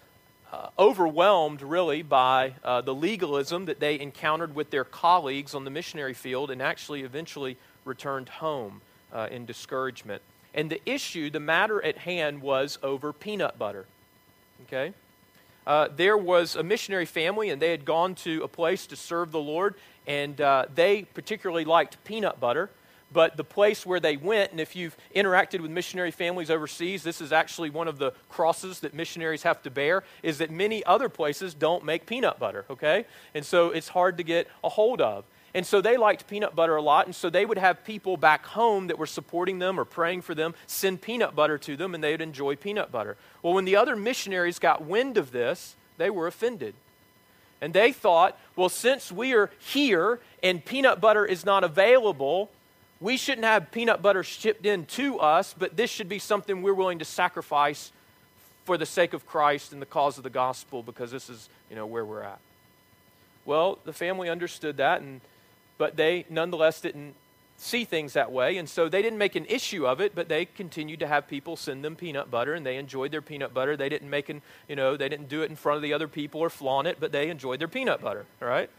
uh, 0.51 0.69
overwhelmed 0.77 1.61
really 1.61 2.01
by 2.01 2.53
uh, 2.63 2.81
the 2.81 2.93
legalism 2.93 3.65
that 3.65 3.79
they 3.79 3.99
encountered 3.99 4.53
with 4.55 4.69
their 4.69 4.83
colleagues 4.83 5.55
on 5.55 5.63
the 5.63 5.71
missionary 5.71 6.13
field 6.13 6.51
and 6.51 6.61
actually 6.61 7.01
eventually 7.01 7.57
returned 7.83 8.29
home 8.29 8.81
uh, 9.13 9.27
in 9.31 9.45
discouragement. 9.45 10.21
And 10.53 10.69
the 10.69 10.81
issue, 10.85 11.29
the 11.29 11.39
matter 11.39 11.83
at 11.83 11.97
hand, 11.99 12.41
was 12.41 12.77
over 12.83 13.11
peanut 13.11 13.57
butter. 13.57 13.85
Okay? 14.67 14.93
Uh, 15.65 15.87
there 15.95 16.17
was 16.17 16.55
a 16.55 16.63
missionary 16.63 17.05
family, 17.05 17.49
and 17.49 17.61
they 17.61 17.71
had 17.71 17.85
gone 17.85 18.15
to 18.15 18.43
a 18.43 18.47
place 18.47 18.85
to 18.87 18.95
serve 18.95 19.31
the 19.31 19.39
Lord, 19.39 19.75
and 20.05 20.39
uh, 20.39 20.65
they 20.73 21.03
particularly 21.03 21.65
liked 21.65 22.01
peanut 22.03 22.39
butter 22.39 22.69
but 23.15 23.37
the 23.37 23.45
place 23.45 23.85
where 23.85 24.01
they 24.01 24.17
went, 24.17 24.51
and 24.51 24.59
if 24.59 24.75
you've 24.75 24.97
interacted 25.15 25.61
with 25.61 25.71
missionary 25.71 26.11
families 26.11 26.51
overseas, 26.51 27.01
this 27.01 27.21
is 27.21 27.31
actually 27.31 27.69
one 27.69 27.87
of 27.87 27.97
the 27.97 28.11
crosses 28.27 28.81
that 28.81 28.93
missionaries 28.93 29.43
have 29.43 29.63
to 29.63 29.71
bear, 29.71 30.03
is 30.21 30.39
that 30.39 30.51
many 30.51 30.83
other 30.83 31.07
places 31.07 31.53
don't 31.53 31.85
make 31.85 32.05
peanut 32.05 32.39
butter, 32.39 32.65
okay? 32.69 33.05
And 33.33 33.45
so 33.45 33.69
it's 33.69 33.87
hard 33.87 34.17
to 34.17 34.23
get 34.23 34.49
a 34.65 34.67
hold 34.69 34.99
of. 34.99 35.23
And 35.53 35.65
so 35.65 35.79
they 35.79 35.95
liked 35.95 36.27
peanut 36.27 36.57
butter 36.57 36.75
a 36.75 36.81
lot, 36.81 37.05
and 37.05 37.15
so 37.15 37.29
they 37.29 37.45
would 37.45 37.57
have 37.57 37.85
people 37.85 38.17
back 38.17 38.45
home 38.47 38.87
that 38.87 38.99
were 38.99 39.05
supporting 39.05 39.59
them 39.59 39.79
or 39.79 39.85
praying 39.85 40.21
for 40.21 40.35
them 40.35 40.53
send 40.67 41.01
peanut 41.01 41.33
butter 41.33 41.57
to 41.59 41.77
them, 41.77 41.95
and 41.95 42.03
they 42.03 42.11
would 42.11 42.19
enjoy 42.19 42.57
peanut 42.57 42.91
butter. 42.91 43.15
Well, 43.41 43.53
when 43.53 43.63
the 43.63 43.77
other 43.77 43.95
missionaries 43.95 44.59
got 44.59 44.83
wind 44.83 45.15
of 45.15 45.31
this, 45.31 45.77
they 45.97 46.09
were 46.09 46.27
offended. 46.27 46.75
And 47.61 47.73
they 47.73 47.93
thought, 47.93 48.37
well, 48.57 48.67
since 48.67 49.09
we 49.09 49.33
are 49.33 49.49
here 49.57 50.19
and 50.43 50.65
peanut 50.65 50.99
butter 50.99 51.25
is 51.25 51.45
not 51.45 51.63
available, 51.63 52.51
we 52.99 53.17
shouldn't 53.17 53.45
have 53.45 53.71
peanut 53.71 54.01
butter 54.01 54.23
shipped 54.23 54.65
in 54.65 54.85
to 54.85 55.19
us, 55.19 55.53
but 55.57 55.75
this 55.75 55.89
should 55.89 56.09
be 56.09 56.19
something 56.19 56.61
we're 56.61 56.73
willing 56.73 56.99
to 56.99 57.05
sacrifice 57.05 57.91
for 58.63 58.77
the 58.77 58.85
sake 58.85 59.13
of 59.13 59.25
Christ 59.27 59.73
and 59.73 59.81
the 59.81 59.85
cause 59.85 60.17
of 60.17 60.23
the 60.23 60.29
gospel 60.29 60.81
because 60.81 61.11
this 61.11 61.29
is, 61.29 61.49
you 61.69 61.75
know, 61.75 61.85
where 61.85 62.05
we're 62.05 62.23
at. 62.23 62.39
Well, 63.45 63.77
the 63.85 63.93
family 63.93 64.29
understood 64.29 64.77
that, 64.77 65.01
and, 65.01 65.21
but 65.77 65.95
they 65.97 66.25
nonetheless 66.29 66.81
didn't 66.81 67.13
see 67.57 67.85
things 67.85 68.13
that 68.13 68.31
way, 68.31 68.57
and 68.57 68.67
so 68.67 68.89
they 68.89 69.01
didn't 69.01 69.19
make 69.19 69.35
an 69.35 69.45
issue 69.45 69.85
of 69.85 70.01
it, 70.01 70.15
but 70.15 70.27
they 70.27 70.45
continued 70.45 70.99
to 70.99 71.07
have 71.07 71.27
people 71.27 71.55
send 71.55 71.85
them 71.85 71.95
peanut 71.95 72.31
butter, 72.31 72.53
and 72.53 72.65
they 72.65 72.77
enjoyed 72.77 73.11
their 73.11 73.21
peanut 73.21 73.53
butter. 73.53 73.77
They 73.77 73.87
didn't 73.87 74.09
make 74.09 74.29
an, 74.29 74.41
you 74.67 74.75
know, 74.75 74.97
they 74.97 75.07
didn't 75.09 75.29
do 75.29 75.41
it 75.41 75.49
in 75.49 75.55
front 75.55 75.77
of 75.77 75.83
the 75.83 75.93
other 75.93 76.07
people 76.07 76.41
or 76.41 76.49
flaunt 76.49 76.87
it, 76.87 76.97
but 76.99 77.11
they 77.11 77.29
enjoyed 77.29 77.59
their 77.59 77.67
peanut 77.67 78.01
butter, 78.01 78.25
all 78.41 78.47
right? 78.47 78.69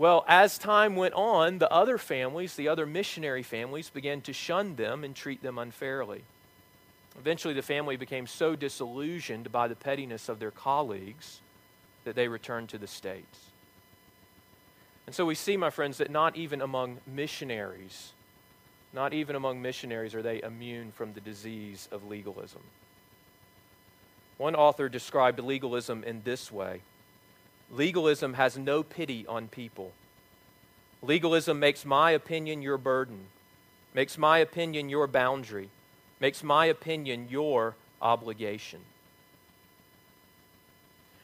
Well, 0.00 0.24
as 0.26 0.56
time 0.56 0.96
went 0.96 1.12
on, 1.12 1.58
the 1.58 1.70
other 1.70 1.98
families, 1.98 2.54
the 2.54 2.68
other 2.68 2.86
missionary 2.86 3.42
families, 3.42 3.90
began 3.90 4.22
to 4.22 4.32
shun 4.32 4.76
them 4.76 5.04
and 5.04 5.14
treat 5.14 5.42
them 5.42 5.58
unfairly. 5.58 6.24
Eventually, 7.18 7.52
the 7.52 7.60
family 7.60 7.98
became 7.98 8.26
so 8.26 8.56
disillusioned 8.56 9.52
by 9.52 9.68
the 9.68 9.74
pettiness 9.74 10.30
of 10.30 10.38
their 10.38 10.52
colleagues 10.52 11.42
that 12.04 12.14
they 12.14 12.28
returned 12.28 12.70
to 12.70 12.78
the 12.78 12.86
States. 12.86 13.50
And 15.04 15.14
so 15.14 15.26
we 15.26 15.34
see, 15.34 15.58
my 15.58 15.68
friends, 15.68 15.98
that 15.98 16.08
not 16.08 16.34
even 16.34 16.62
among 16.62 17.00
missionaries, 17.06 18.14
not 18.94 19.12
even 19.12 19.36
among 19.36 19.60
missionaries 19.60 20.14
are 20.14 20.22
they 20.22 20.42
immune 20.42 20.92
from 20.92 21.12
the 21.12 21.20
disease 21.20 21.90
of 21.92 22.08
legalism. 22.08 22.62
One 24.38 24.54
author 24.54 24.88
described 24.88 25.40
legalism 25.40 26.04
in 26.04 26.22
this 26.24 26.50
way 26.50 26.80
Legalism 27.70 28.34
has 28.34 28.58
no 28.58 28.82
pity 28.82 29.26
on 29.26 29.48
people. 29.48 29.92
Legalism 31.02 31.58
makes 31.58 31.84
my 31.84 32.10
opinion 32.10 32.62
your 32.62 32.78
burden, 32.78 33.26
makes 33.94 34.18
my 34.18 34.38
opinion 34.38 34.88
your 34.88 35.06
boundary, 35.06 35.70
makes 36.18 36.42
my 36.42 36.66
opinion 36.66 37.28
your 37.30 37.76
obligation. 38.02 38.80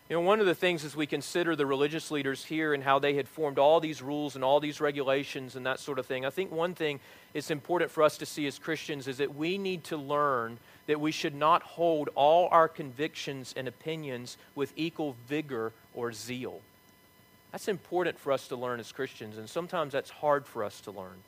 You 0.08 0.14
know, 0.14 0.22
one 0.22 0.38
of 0.38 0.46
the 0.46 0.54
things 0.54 0.84
as 0.84 0.94
we 0.94 1.04
consider 1.06 1.56
the 1.56 1.66
religious 1.66 2.12
leaders 2.12 2.44
here 2.44 2.74
and 2.74 2.84
how 2.84 3.00
they 3.00 3.14
had 3.14 3.26
formed 3.26 3.58
all 3.58 3.80
these 3.80 4.00
rules 4.00 4.36
and 4.36 4.44
all 4.44 4.60
these 4.60 4.80
regulations 4.80 5.56
and 5.56 5.66
that 5.66 5.80
sort 5.80 5.98
of 5.98 6.06
thing, 6.06 6.24
I 6.24 6.30
think 6.30 6.52
one 6.52 6.76
thing 6.76 7.00
it's 7.34 7.50
important 7.50 7.90
for 7.90 8.04
us 8.04 8.16
to 8.18 8.26
see 8.26 8.46
as 8.46 8.56
Christians 8.56 9.08
is 9.08 9.18
that 9.18 9.34
we 9.34 9.58
need 9.58 9.82
to 9.84 9.96
learn 9.96 10.58
that 10.86 11.00
we 11.00 11.10
should 11.10 11.34
not 11.34 11.64
hold 11.64 12.08
all 12.14 12.48
our 12.52 12.68
convictions 12.68 13.52
and 13.56 13.66
opinions 13.66 14.38
with 14.54 14.72
equal 14.76 15.16
vigor 15.26 15.72
or 15.96 16.12
zeal. 16.12 16.60
That's 17.50 17.68
important 17.68 18.18
for 18.18 18.30
us 18.32 18.46
to 18.48 18.56
learn 18.56 18.78
as 18.78 18.92
Christians, 18.92 19.38
and 19.38 19.48
sometimes 19.50 19.92
that's 19.92 20.10
hard 20.10 20.46
for 20.46 20.62
us 20.62 20.80
to 20.82 20.90
learn. 20.90 21.22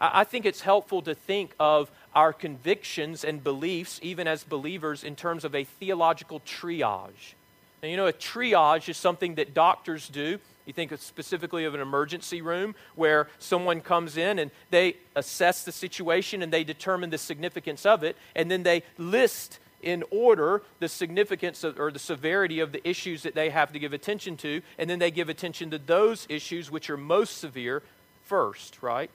I 0.00 0.24
think 0.24 0.46
it's 0.46 0.60
helpful 0.60 1.02
to 1.02 1.14
think 1.14 1.54
of 1.58 1.90
our 2.14 2.32
convictions 2.32 3.24
and 3.24 3.42
beliefs, 3.42 3.98
even 4.02 4.26
as 4.28 4.44
believers, 4.44 5.02
in 5.04 5.16
terms 5.16 5.44
of 5.44 5.54
a 5.54 5.64
theological 5.64 6.40
triage. 6.40 7.34
Now, 7.82 7.88
you 7.88 7.96
know, 7.96 8.06
a 8.06 8.12
triage 8.12 8.88
is 8.88 8.96
something 8.96 9.34
that 9.36 9.54
doctors 9.54 10.08
do. 10.08 10.38
You 10.66 10.72
think 10.72 10.96
specifically 10.98 11.64
of 11.64 11.74
an 11.74 11.80
emergency 11.80 12.42
room 12.42 12.74
where 12.94 13.28
someone 13.38 13.80
comes 13.80 14.16
in 14.16 14.38
and 14.38 14.50
they 14.70 14.96
assess 15.16 15.64
the 15.64 15.72
situation 15.72 16.42
and 16.42 16.52
they 16.52 16.62
determine 16.62 17.10
the 17.10 17.18
significance 17.18 17.84
of 17.84 18.04
it, 18.04 18.16
and 18.36 18.50
then 18.50 18.62
they 18.62 18.82
list 18.98 19.58
in 19.82 20.04
order 20.10 20.62
the 20.80 20.88
significance 20.88 21.64
of, 21.64 21.78
or 21.78 21.90
the 21.90 21.98
severity 21.98 22.60
of 22.60 22.72
the 22.72 22.86
issues 22.88 23.22
that 23.22 23.34
they 23.34 23.50
have 23.50 23.72
to 23.72 23.78
give 23.78 23.92
attention 23.92 24.36
to, 24.36 24.60
and 24.78 24.88
then 24.90 24.98
they 24.98 25.10
give 25.10 25.28
attention 25.28 25.70
to 25.70 25.78
those 25.78 26.26
issues 26.28 26.70
which 26.70 26.90
are 26.90 26.96
most 26.96 27.38
severe 27.38 27.82
first, 28.24 28.82
right? 28.82 29.10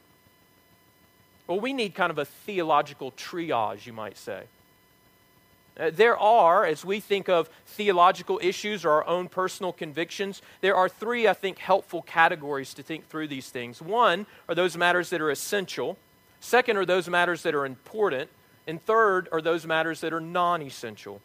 Well, 1.48 1.60
we 1.60 1.74
need 1.74 1.94
kind 1.94 2.12
of 2.12 2.18
a 2.18 2.26
theological 2.26 3.12
triage, 3.12 3.86
you 3.86 3.94
might 3.94 4.18
say. 4.18 4.44
Uh, 5.78 5.90
there 5.92 6.18
are, 6.18 6.66
as 6.66 6.86
we 6.86 7.00
think 7.00 7.28
of 7.28 7.50
theological 7.66 8.40
issues 8.44 8.86
or 8.86 8.92
our 8.92 9.08
own 9.08 9.28
personal 9.28 9.74
convictions, 9.74 10.42
there 10.62 10.76
are 10.76 10.88
three, 10.88 11.28
I 11.28 11.34
think, 11.34 11.58
helpful 11.58 12.04
categories 12.04 12.74
to 12.76 12.84
think 12.84 13.10
through 13.10 13.28
these 13.28 13.50
things. 13.50 13.82
One 13.82 14.28
are 14.48 14.56
those 14.56 14.78
matters 14.78 15.10
that 15.10 15.20
are 15.20 15.32
essential, 15.32 15.98
second 16.40 16.78
are 16.78 16.86
those 16.86 17.10
matters 17.10 17.42
that 17.44 17.56
are 17.56 17.66
important, 17.66 18.30
and 18.68 18.82
third 18.82 19.28
are 19.32 19.42
those 19.42 19.66
matters 19.66 20.02
that 20.02 20.14
are 20.14 20.22
non 20.22 20.62
essential. 20.62 21.22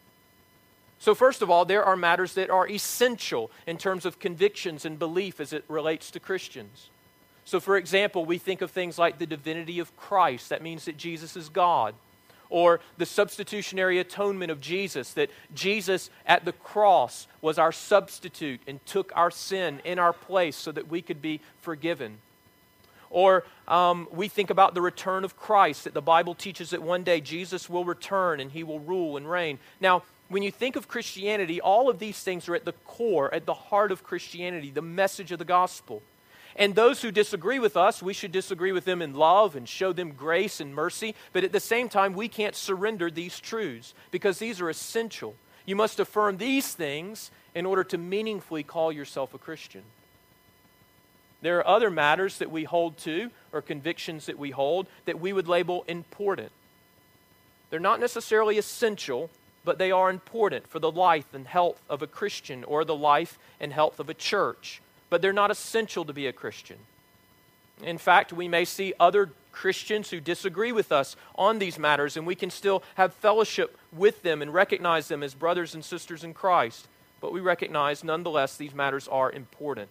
So, 0.99 1.15
first 1.15 1.43
of 1.43 1.51
all, 1.51 1.65
there 1.65 1.85
are 1.85 1.97
matters 1.97 2.35
that 2.35 2.51
are 2.51 2.69
essential 2.69 3.51
in 3.67 3.79
terms 3.79 4.05
of 4.05 4.19
convictions 4.19 4.85
and 4.85 4.99
belief 4.99 5.41
as 5.41 5.53
it 5.53 5.65
relates 5.69 6.11
to 6.11 6.21
Christians. 6.21 6.91
So, 7.45 7.61
for 7.61 7.77
example, 7.77 8.25
we 8.25 8.39
think 8.39 8.61
of 8.61 8.71
things 8.71 8.99
like 8.99 9.19
the 9.19 9.27
divinity 9.27 9.79
of 9.79 9.97
Christ. 9.97 10.49
That 10.49 10.63
means 10.63 10.85
that 10.85 10.97
Jesus 10.97 11.37
is 11.37 11.49
God. 11.49 11.95
or 12.51 12.81
the 12.97 13.05
substitutionary 13.05 13.99
atonement 13.99 14.51
of 14.51 14.59
Jesus, 14.59 15.13
that 15.13 15.29
Jesus 15.55 16.09
at 16.25 16.47
the 16.47 16.53
cross 16.53 17.27
was 17.43 17.59
our 17.59 17.73
substitute 17.73 18.63
and 18.67 18.85
took 18.87 19.13
our 19.15 19.31
sin 19.31 19.83
in 19.85 19.99
our 19.99 20.15
place 20.15 20.57
so 20.57 20.73
that 20.73 20.89
we 20.89 21.03
could 21.03 21.21
be 21.21 21.43
forgiven. 21.59 22.17
Or 23.11 23.45
um, 23.67 24.09
we 24.11 24.29
think 24.29 24.51
about 24.51 24.75
the 24.75 24.83
return 24.83 25.25
of 25.25 25.37
Christ, 25.37 25.85
that 25.85 25.95
the 25.95 26.03
Bible 26.03 26.35
teaches 26.35 26.71
that 26.71 26.83
one 26.83 27.05
day 27.05 27.21
Jesus 27.21 27.69
will 27.69 27.85
return 27.85 28.41
and 28.41 28.53
he 28.53 28.63
will 28.63 28.81
rule 28.81 29.17
and 29.17 29.29
reign. 29.31 29.59
Now, 29.81 30.03
when 30.29 30.43
you 30.43 30.51
think 30.51 30.77
of 30.77 30.89
Christianity, 30.89 31.61
all 31.61 31.89
of 31.89 31.99
these 31.99 32.23
things 32.23 32.49
are 32.49 32.55
at 32.55 32.65
the 32.65 32.73
core, 32.85 33.33
at 33.33 33.47
the 33.47 33.55
heart 33.55 33.91
of 33.91 34.05
Christianity, 34.05 34.71
the 34.71 34.83
message 34.83 35.33
of 35.33 35.39
the 35.39 35.45
gospel. 35.45 36.03
And 36.55 36.75
those 36.75 37.01
who 37.01 37.13
disagree 37.13 37.59
with 37.59 37.77
us, 37.77 38.03
we 38.03 38.13
should 38.13 38.33
disagree 38.33 38.73
with 38.73 38.85
them 38.85 39.01
in 39.01 39.15
love 39.15 39.55
and 39.55 39.69
show 39.69 39.93
them 39.93 40.13
grace 40.13 40.61
and 40.61 40.75
mercy. 40.75 41.15
But 41.33 41.45
at 41.45 41.53
the 41.53 41.61
same 41.61 41.89
time, 41.89 42.15
we 42.15 42.29
can't 42.29 42.57
surrender 42.57 43.11
these 43.11 43.39
truths 43.39 43.95
because 44.11 44.39
these 44.39 44.61
are 44.61 44.69
essential. 44.69 45.37
You 45.65 45.77
must 45.77 46.01
affirm 46.01 46.37
these 46.37 46.75
things 46.75 47.31
in 47.55 47.65
order 47.65 47.85
to 47.85 47.99
meaningfully 47.99 48.65
call 48.65 48.91
yourself 48.91 49.35
a 49.35 49.39
Christian. 49.39 49.83
There 51.41 51.59
are 51.59 51.67
other 51.67 51.91
matters 51.91 52.39
that 52.39 52.51
we 52.51 52.65
hold 52.65 52.99
to 52.99 53.31
or 53.53 53.63
convictions 53.63 54.27
that 54.27 54.39
we 54.39 54.51
hold 54.51 54.87
that 55.05 55.21
we 55.21 55.33
would 55.33 55.49
label 55.49 55.85
important. 55.87 56.51
They're 57.71 57.81
not 57.81 58.01
necessarily 58.01 58.59
essential, 58.59 59.31
but 59.65 59.79
they 59.79 59.91
are 59.91 60.11
important 60.11 60.67
for 60.67 60.79
the 60.79 60.91
life 60.91 61.33
and 61.33 61.47
health 61.47 61.81
of 61.89 62.03
a 62.03 62.07
Christian 62.07 62.65
or 62.65 62.85
the 62.85 62.97
life 62.97 63.39
and 63.61 63.73
health 63.73 64.01
of 64.01 64.09
a 64.09 64.15
church 64.15 64.81
but 65.11 65.23
they're 65.23 65.33
not 65.33 65.51
essential 65.51 66.05
to 66.05 66.13
be 66.13 66.27
a 66.27 66.33
Christian. 66.33 66.79
In 67.83 67.99
fact, 67.99 68.33
we 68.33 68.49
may 68.49 68.65
see 68.65 68.95
other 68.99 69.31
Christians 69.53 70.11
who 70.11 70.21
disagree 70.21 70.73
with 70.73 70.93
us 70.93 71.17
on 71.35 71.59
these 71.59 71.79
matters, 71.79 72.17
and 72.17 72.27
we 72.27 72.35
can 72.35 72.51
still 72.51 72.83
have 72.95 73.15
fellowship 73.15 73.77
with 73.93 74.23
them 74.23 74.43
and 74.43 74.53
recognize 74.53 75.09
them 75.09 75.23
as 75.23 75.35
brothers 75.35 75.75
and 75.75 75.85
sisters 75.85 76.25
in 76.25 76.35
Christ. 76.35 76.87
But 77.21 77.33
we 77.33 77.41
recognize, 77.41 78.05
nonetheless, 78.05 78.57
these 78.57 78.75
matters 78.75 79.09
are 79.09 79.33
important. 79.33 79.89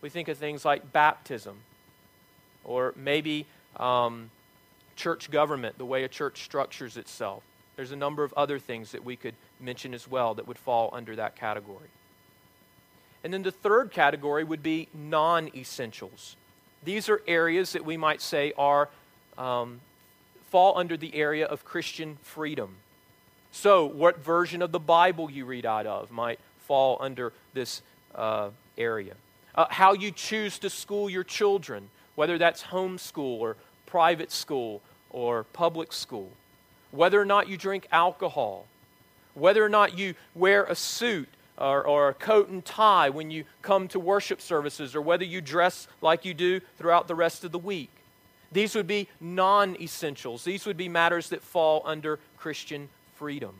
We 0.00 0.08
think 0.08 0.28
of 0.28 0.38
things 0.38 0.64
like 0.64 0.92
baptism, 0.92 1.56
or 2.64 2.94
maybe 2.96 3.46
um, 3.76 4.30
church 4.96 5.30
government, 5.30 5.78
the 5.78 5.84
way 5.84 6.04
a 6.04 6.08
church 6.08 6.42
structures 6.42 6.96
itself. 6.96 7.42
There's 7.76 7.92
a 7.92 7.96
number 7.96 8.24
of 8.24 8.32
other 8.34 8.58
things 8.58 8.92
that 8.92 9.04
we 9.04 9.16
could 9.16 9.34
mention 9.58 9.94
as 9.94 10.08
well 10.08 10.34
that 10.34 10.46
would 10.46 10.58
fall 10.58 10.90
under 10.92 11.16
that 11.16 11.36
category. 11.36 11.88
And 13.22 13.32
then 13.32 13.42
the 13.42 13.52
third 13.52 13.90
category 13.90 14.44
would 14.44 14.62
be 14.62 14.88
non 14.94 15.50
essentials. 15.54 16.36
These 16.82 17.08
are 17.08 17.20
areas 17.26 17.72
that 17.72 17.84
we 17.84 17.96
might 17.96 18.22
say 18.22 18.52
are 18.56 18.88
um, 19.36 19.80
fall 20.50 20.78
under 20.78 20.96
the 20.96 21.14
area 21.14 21.46
of 21.46 21.64
Christian 21.64 22.16
freedom. 22.22 22.76
So, 23.52 23.84
what 23.84 24.22
version 24.22 24.62
of 24.62 24.72
the 24.72 24.78
Bible 24.78 25.30
you 25.30 25.44
read 25.44 25.66
out 25.66 25.86
of 25.86 26.10
might 26.10 26.40
fall 26.66 26.96
under 27.00 27.32
this 27.52 27.82
uh, 28.14 28.50
area. 28.78 29.14
Uh, 29.54 29.66
how 29.68 29.92
you 29.92 30.10
choose 30.10 30.58
to 30.58 30.70
school 30.70 31.10
your 31.10 31.24
children, 31.24 31.90
whether 32.14 32.38
that's 32.38 32.62
homeschool 32.62 33.40
or 33.40 33.56
private 33.86 34.30
school 34.30 34.80
or 35.10 35.44
public 35.52 35.92
school. 35.92 36.30
Whether 36.92 37.20
or 37.20 37.24
not 37.24 37.48
you 37.48 37.56
drink 37.56 37.86
alcohol. 37.92 38.66
Whether 39.34 39.64
or 39.64 39.68
not 39.68 39.96
you 39.96 40.14
wear 40.34 40.64
a 40.64 40.74
suit 40.74 41.28
or, 41.58 41.86
or 41.86 42.08
a 42.08 42.14
coat 42.14 42.48
and 42.48 42.64
tie 42.64 43.10
when 43.10 43.30
you 43.30 43.44
come 43.62 43.86
to 43.88 44.00
worship 44.00 44.40
services, 44.40 44.96
or 44.96 45.02
whether 45.02 45.24
you 45.24 45.40
dress 45.40 45.86
like 46.00 46.24
you 46.24 46.34
do 46.34 46.60
throughout 46.78 47.06
the 47.06 47.14
rest 47.14 47.44
of 47.44 47.52
the 47.52 47.58
week. 47.58 47.90
These 48.50 48.74
would 48.74 48.86
be 48.86 49.08
non 49.20 49.80
essentials. 49.80 50.42
These 50.42 50.66
would 50.66 50.76
be 50.76 50.88
matters 50.88 51.28
that 51.28 51.42
fall 51.42 51.82
under 51.84 52.18
Christian 52.36 52.88
freedom. 53.16 53.54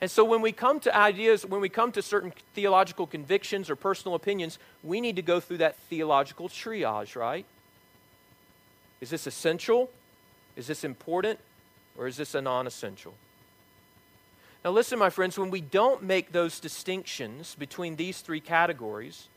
And 0.00 0.10
so 0.10 0.24
when 0.24 0.42
we 0.42 0.52
come 0.52 0.78
to 0.80 0.96
ideas, 0.96 1.44
when 1.44 1.60
we 1.60 1.68
come 1.68 1.90
to 1.92 2.02
certain 2.02 2.32
theological 2.54 3.06
convictions 3.06 3.68
or 3.68 3.76
personal 3.76 4.14
opinions, 4.14 4.58
we 4.84 5.00
need 5.00 5.16
to 5.16 5.22
go 5.22 5.40
through 5.40 5.58
that 5.58 5.76
theological 5.90 6.48
triage, 6.48 7.16
right? 7.16 7.44
Is 9.00 9.10
this 9.10 9.26
essential? 9.26 9.90
Is 10.56 10.66
this 10.66 10.84
important? 10.84 11.40
Or 11.96 12.06
is 12.06 12.16
this 12.16 12.34
a 12.34 12.40
non 12.40 12.66
essential? 12.66 13.14
Now, 14.64 14.70
listen, 14.70 14.98
my 14.98 15.10
friends, 15.10 15.38
when 15.38 15.50
we 15.50 15.60
don't 15.60 16.02
make 16.02 16.32
those 16.32 16.60
distinctions 16.60 17.56
between 17.58 17.96
these 17.96 18.20
three 18.20 18.40
categories, 18.40 19.28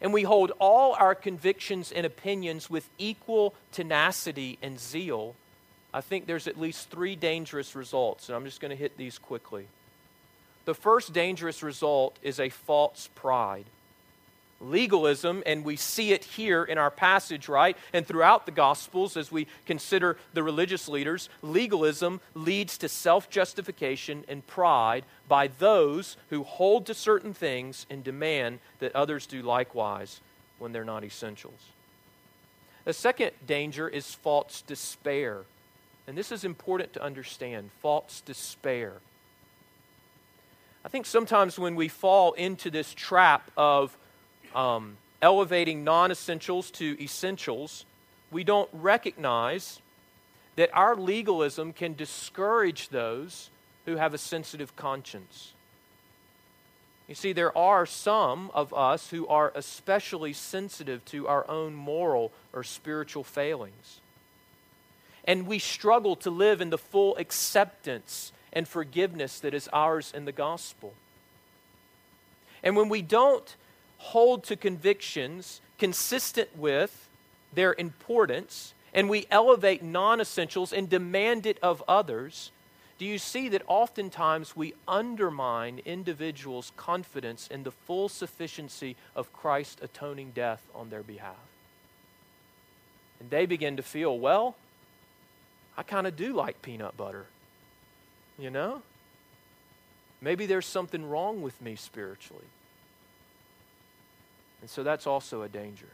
and 0.00 0.12
we 0.12 0.22
hold 0.22 0.52
all 0.58 0.94
our 0.94 1.14
convictions 1.14 1.90
and 1.90 2.04
opinions 2.04 2.68
with 2.68 2.88
equal 2.98 3.54
tenacity 3.72 4.58
and 4.62 4.78
zeal, 4.78 5.34
I 5.92 6.00
think 6.00 6.26
there's 6.26 6.48
at 6.48 6.60
least 6.60 6.90
three 6.90 7.14
dangerous 7.16 7.74
results, 7.74 8.28
and 8.28 8.36
I'm 8.36 8.44
just 8.44 8.60
going 8.60 8.70
to 8.70 8.76
hit 8.76 8.96
these 8.96 9.18
quickly. 9.18 9.66
The 10.64 10.74
first 10.74 11.12
dangerous 11.12 11.62
result 11.62 12.18
is 12.22 12.40
a 12.40 12.48
false 12.48 13.08
pride 13.14 13.66
legalism, 14.64 15.42
and 15.46 15.64
we 15.64 15.76
see 15.76 16.12
it 16.12 16.24
here 16.24 16.64
in 16.64 16.78
our 16.78 16.90
passage, 16.90 17.48
right? 17.48 17.76
And 17.92 18.06
throughout 18.06 18.46
the 18.46 18.52
Gospels, 18.52 19.16
as 19.16 19.30
we 19.30 19.46
consider 19.66 20.16
the 20.32 20.42
religious 20.42 20.88
leaders, 20.88 21.28
legalism 21.42 22.20
leads 22.34 22.78
to 22.78 22.88
self 22.88 23.30
justification 23.30 24.24
and 24.28 24.46
pride 24.46 25.04
by 25.28 25.48
those 25.48 26.16
who 26.30 26.42
hold 26.42 26.86
to 26.86 26.94
certain 26.94 27.34
things 27.34 27.86
and 27.90 28.02
demand 28.02 28.60
that 28.78 28.94
others 28.94 29.26
do 29.26 29.42
likewise 29.42 30.20
when 30.58 30.72
they're 30.72 30.84
not 30.84 31.04
essentials. 31.04 31.68
The 32.84 32.92
second 32.92 33.32
danger 33.46 33.88
is 33.88 34.14
false 34.14 34.62
despair. 34.62 35.42
And 36.06 36.18
this 36.18 36.30
is 36.30 36.44
important 36.44 36.92
to 36.94 37.02
understand 37.02 37.70
false 37.80 38.20
despair. 38.26 38.94
I 40.84 40.88
think 40.88 41.06
sometimes 41.06 41.58
when 41.58 41.76
we 41.76 41.88
fall 41.88 42.32
into 42.34 42.70
this 42.70 42.92
trap 42.92 43.50
of 43.56 43.96
um, 44.54 44.96
elevating 45.22 45.82
non 45.82 46.10
essentials 46.10 46.70
to 46.72 47.02
essentials, 47.02 47.86
we 48.30 48.44
don't 48.44 48.68
recognize 48.72 49.80
that 50.56 50.70
our 50.74 50.94
legalism 50.94 51.72
can 51.72 51.94
discourage 51.94 52.90
those 52.90 53.50
who 53.86 53.96
have 53.96 54.14
a 54.14 54.18
sensitive 54.18 54.76
conscience. 54.76 55.52
You 57.08 57.14
see, 57.14 57.32
there 57.32 57.56
are 57.56 57.84
some 57.86 58.50
of 58.54 58.72
us 58.72 59.10
who 59.10 59.26
are 59.26 59.52
especially 59.54 60.32
sensitive 60.32 61.04
to 61.06 61.28
our 61.28 61.48
own 61.50 61.74
moral 61.74 62.32
or 62.52 62.62
spiritual 62.62 63.24
failings. 63.24 64.00
And 65.24 65.46
we 65.46 65.58
struggle 65.58 66.16
to 66.16 66.30
live 66.30 66.60
in 66.60 66.70
the 66.70 66.78
full 66.78 67.16
acceptance 67.16 68.32
and 68.54 68.66
forgiveness 68.66 69.40
that 69.40 69.52
is 69.52 69.68
ours 69.72 70.12
in 70.14 70.24
the 70.24 70.32
gospel. 70.32 70.94
And 72.62 72.76
when 72.76 72.88
we 72.88 73.02
don't 73.02 73.54
hold 73.98 74.44
to 74.44 74.56
convictions 74.56 75.60
consistent 75.78 76.56
with 76.56 77.08
their 77.52 77.74
importance, 77.74 78.74
and 78.94 79.10
we 79.10 79.26
elevate 79.30 79.82
non 79.82 80.20
essentials 80.20 80.72
and 80.72 80.88
demand 80.88 81.46
it 81.46 81.58
of 81.62 81.82
others, 81.88 82.52
do 82.96 83.04
you 83.04 83.18
see 83.18 83.48
that 83.48 83.62
oftentimes 83.66 84.54
we 84.54 84.72
undermine 84.86 85.80
individuals' 85.84 86.72
confidence 86.76 87.48
in 87.48 87.64
the 87.64 87.72
full 87.72 88.08
sufficiency 88.08 88.96
of 89.16 89.32
Christ's 89.32 89.82
atoning 89.82 90.30
death 90.30 90.62
on 90.74 90.90
their 90.90 91.02
behalf? 91.02 91.34
And 93.18 93.30
they 93.30 93.46
begin 93.46 93.76
to 93.76 93.82
feel, 93.82 94.16
well, 94.16 94.54
I 95.76 95.82
kind 95.82 96.06
of 96.06 96.16
do 96.16 96.32
like 96.32 96.62
peanut 96.62 96.96
butter. 96.96 97.26
You 98.38 98.50
know? 98.50 98.82
Maybe 100.20 100.46
there's 100.46 100.66
something 100.66 101.08
wrong 101.08 101.42
with 101.42 101.60
me 101.60 101.76
spiritually. 101.76 102.46
And 104.60 104.70
so 104.70 104.82
that's 104.82 105.06
also 105.06 105.42
a 105.42 105.48
danger. 105.48 105.88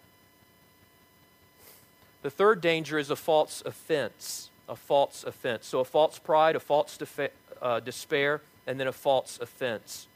The 2.22 2.30
third 2.30 2.60
danger 2.60 2.98
is 2.98 3.10
a 3.10 3.16
false 3.16 3.62
offense. 3.66 4.50
A 4.68 4.76
false 4.76 5.24
offense. 5.24 5.66
So 5.66 5.80
a 5.80 5.84
false 5.84 6.18
pride, 6.18 6.54
a 6.54 6.60
false 6.60 6.96
defa- 6.96 7.30
uh, 7.60 7.80
despair, 7.80 8.40
and 8.66 8.78
then 8.78 8.86
a 8.86 8.92
false 8.92 9.38
offense. 9.40 10.06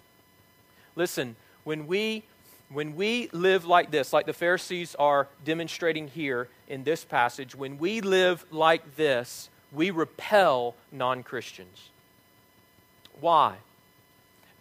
Listen, 0.95 1.35
when 1.65 1.87
we 1.87 2.23
when 2.71 2.97
we 2.97 3.29
live 3.33 3.67
like 3.67 3.91
this, 3.91 4.13
like 4.13 4.27
the 4.27 4.33
Pharisees 4.33 4.95
are 4.97 5.29
demonstrating 5.45 6.09
here 6.09 6.49
in 6.69 6.83
this 6.85 7.05
passage, 7.05 7.55
when 7.55 7.79
we 7.79 8.01
live 8.01 8.45
like 8.51 8.97
this, 8.97 9.49
we 9.73 9.91
repel 9.91 10.75
non 10.91 11.23
Christians. 11.23 11.91
Why? 13.21 13.57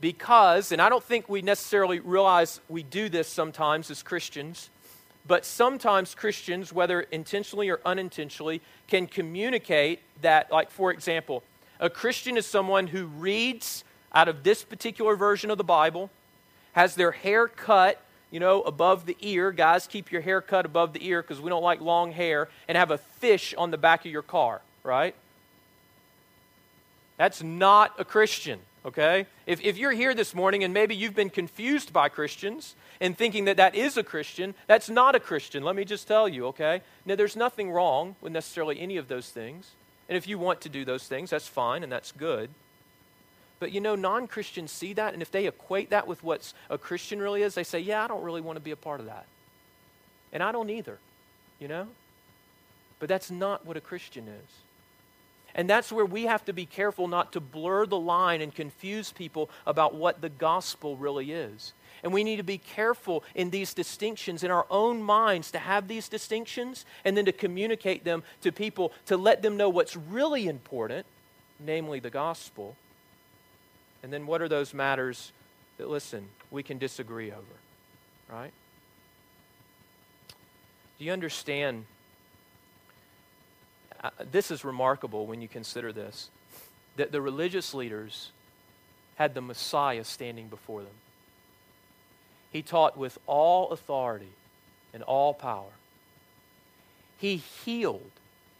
because, 0.04 0.74
and 0.74 0.82
I 0.82 0.90
don't 0.90 1.02
think 1.02 1.30
we 1.30 1.42
necessarily 1.42 2.02
realize 2.02 2.60
we 2.68 2.84
do 2.84 3.08
this 3.08 3.26
sometimes 3.26 3.90
as 3.90 4.04
Christians, 4.04 4.70
but 5.26 5.46
sometimes 5.46 6.14
Christians, 6.14 6.74
whether 6.74 7.00
intentionally 7.00 7.70
or 7.70 7.80
unintentionally, 7.86 8.60
can 8.90 9.08
communicate 9.08 10.02
that, 10.22 10.52
like, 10.52 10.72
for 10.72 10.92
example, 10.92 11.42
a 11.80 11.90
Christian 11.90 12.36
is 12.36 12.46
someone 12.46 12.88
who 12.88 13.06
reads 13.06 13.86
out 14.14 14.28
of 14.28 14.44
this 14.44 14.66
particular 14.66 15.16
version 15.16 15.50
of 15.50 15.58
the 15.58 15.64
Bible, 15.64 16.10
has 16.74 16.96
their 16.96 17.12
hair 17.12 17.48
cut, 17.48 17.98
you 18.30 18.42
know, 18.42 18.62
above 18.64 19.06
the 19.06 19.16
ear. 19.22 19.54
Guys, 19.54 19.88
keep 19.88 20.12
your 20.12 20.20
hair 20.20 20.42
cut 20.42 20.66
above 20.66 20.92
the 20.92 21.08
ear 21.08 21.22
because 21.22 21.40
we 21.40 21.50
don't 21.50 21.64
like 21.64 21.80
long 21.80 22.12
hair, 22.12 22.50
and 22.68 22.78
have 22.78 22.92
a 22.92 22.98
fish 22.98 23.54
on 23.58 23.72
the 23.72 23.78
back 23.78 24.04
of 24.04 24.12
your 24.12 24.22
car, 24.22 24.60
right? 24.84 25.16
That's 27.18 27.44
not 27.44 27.94
a 28.00 28.06
Christian, 28.06 28.60
okay? 28.86 29.28
If, 29.46 29.62
if 29.62 29.78
you're 29.78 29.92
here 29.92 30.14
this 30.14 30.34
morning 30.34 30.64
and 30.64 30.74
maybe 30.74 30.96
you've 30.96 31.16
been 31.16 31.30
confused 31.30 31.94
by 31.94 32.10
Christians 32.10 32.76
and 33.00 33.18
thinking 33.18 33.46
that 33.46 33.58
that 33.58 33.76
is 33.76 33.98
a 33.98 34.04
Christian, 34.04 34.56
that's 34.68 34.90
not 34.90 35.16
a 35.16 35.20
Christian. 35.20 35.64
Let 35.64 35.76
me 35.76 35.86
just 35.86 36.08
tell 36.08 36.28
you, 36.28 36.48
okay? 36.48 36.82
Now, 37.06 37.16
there's 37.16 37.36
nothing 37.36 37.72
wrong 37.72 38.16
with 38.22 38.34
necessarily 38.34 38.80
any 38.80 38.98
of 38.98 39.08
those 39.08 39.30
things. 39.30 39.72
And 40.10 40.18
if 40.18 40.28
you 40.28 40.38
want 40.38 40.62
to 40.62 40.70
do 40.70 40.86
those 40.86 41.08
things, 41.08 41.30
that's 41.30 41.48
fine 41.48 41.84
and 41.84 41.92
that's 41.92 42.12
good. 42.12 42.50
But 43.60 43.72
you 43.72 43.80
know, 43.80 43.96
non 43.96 44.28
Christians 44.28 44.72
see 44.72 44.92
that, 44.94 45.14
and 45.14 45.22
if 45.22 45.32
they 45.32 45.48
equate 45.48 45.92
that 45.92 46.06
with 46.06 46.22
what 46.22 46.52
a 46.70 46.78
Christian 46.78 47.22
really 47.22 47.44
is, 47.44 47.56
they 47.56 47.64
say, 47.64 47.80
Yeah, 47.80 48.04
I 48.04 48.08
don't 48.08 48.24
really 48.24 48.42
want 48.42 48.58
to 48.58 48.62
be 48.62 48.72
a 48.72 48.76
part 48.76 49.00
of 49.00 49.06
that. 49.06 49.26
And 50.34 50.44
I 50.44 50.52
don't 50.52 50.70
either, 50.70 50.98
you 51.60 51.70
know? 51.70 51.88
But 53.00 53.08
that's 53.08 53.32
not 53.32 53.66
what 53.66 53.78
a 53.78 53.82
Christian 53.82 54.28
is. 54.28 54.52
And 55.56 55.70
that's 55.70 55.92
where 55.92 56.06
we 56.06 56.24
have 56.24 56.44
to 56.46 56.54
be 56.54 56.66
careful 56.66 57.08
not 57.08 57.34
to 57.34 57.40
blur 57.40 57.86
the 57.86 58.00
line 58.00 58.42
and 58.42 58.54
confuse 58.54 59.12
people 59.12 59.50
about 59.68 59.94
what 59.94 60.22
the 60.22 60.30
gospel 60.30 60.98
really 60.98 61.32
is. 61.32 61.74
And 62.04 62.12
we 62.12 62.24
need 62.24 62.38
to 62.38 62.44
be 62.44 62.58
careful 62.58 63.24
in 63.34 63.50
these 63.50 63.74
distinctions 63.74 64.44
in 64.44 64.52
our 64.52 64.66
own 64.70 65.02
minds 65.02 65.52
to 65.52 65.60
have 65.60 65.88
these 65.88 66.10
distinctions 66.10 66.86
and 67.06 67.16
then 67.16 67.26
to 67.26 67.32
communicate 67.32 68.04
them 68.04 68.24
to 68.42 68.52
people 68.52 68.92
to 69.06 69.16
let 69.16 69.42
them 69.42 69.56
know 69.56 69.70
what's 69.70 69.96
really 69.96 70.48
important, 70.48 71.06
namely 71.60 72.00
the 72.00 72.10
gospel. 72.10 72.76
And 74.02 74.12
then 74.12 74.28
what 74.28 74.42
are 74.42 74.50
those 74.50 74.74
matters 74.74 75.32
that, 75.78 75.90
listen, 75.90 76.28
we 76.52 76.62
can 76.62 76.78
disagree 76.78 77.32
over, 77.32 77.42
right? 78.30 78.52
Do 81.00 81.06
you 81.06 81.14
understand? 81.14 81.86
This 84.32 84.52
is 84.52 84.66
remarkable 84.66 85.26
when 85.26 85.42
you 85.42 85.48
consider 85.48 85.94
this 85.94 86.30
that 86.96 87.12
the 87.12 87.22
religious 87.22 87.74
leaders 87.74 88.32
had 89.16 89.34
the 89.34 89.42
Messiah 89.42 90.04
standing 90.04 90.48
before 90.48 90.82
them. 90.82 90.94
He 92.52 92.62
taught 92.62 92.98
with 92.98 93.18
all 93.26 93.72
authority 93.72 94.34
and 94.94 95.02
all 95.02 95.34
power. 95.34 95.72
He 97.18 97.38
healed 97.38 98.12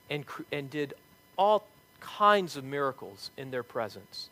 and, 0.10 0.26
and 0.52 0.70
did 0.70 0.96
all 1.38 1.68
kinds 2.00 2.58
of 2.58 2.64
miracles 2.64 3.30
in 3.38 3.52
their 3.52 3.64
presence. 3.64 4.30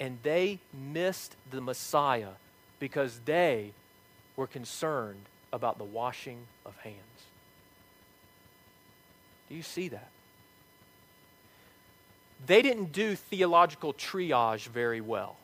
And 0.00 0.18
they 0.22 0.58
missed 0.72 1.36
the 1.50 1.60
Messiah 1.60 2.36
because 2.78 3.20
they 3.24 3.72
were 4.36 4.46
concerned 4.46 5.26
about 5.52 5.78
the 5.78 5.84
washing 5.84 6.38
of 6.64 6.76
hands. 6.78 6.96
Do 9.48 9.54
you 9.54 9.62
see 9.62 9.88
that? 9.88 10.08
They 12.46 12.62
didn't 12.62 12.92
do 12.92 13.16
theological 13.16 13.94
triage 13.94 14.66
very 14.68 15.00
well, 15.00 15.36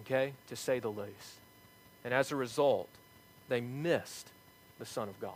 okay, 0.00 0.32
to 0.48 0.56
say 0.56 0.78
the 0.78 0.88
least. 0.88 1.36
And 2.04 2.12
as 2.12 2.32
a 2.32 2.36
result, 2.36 2.88
they 3.48 3.60
missed 3.60 4.28
the 4.78 4.86
Son 4.86 5.08
of 5.08 5.20
God. 5.20 5.32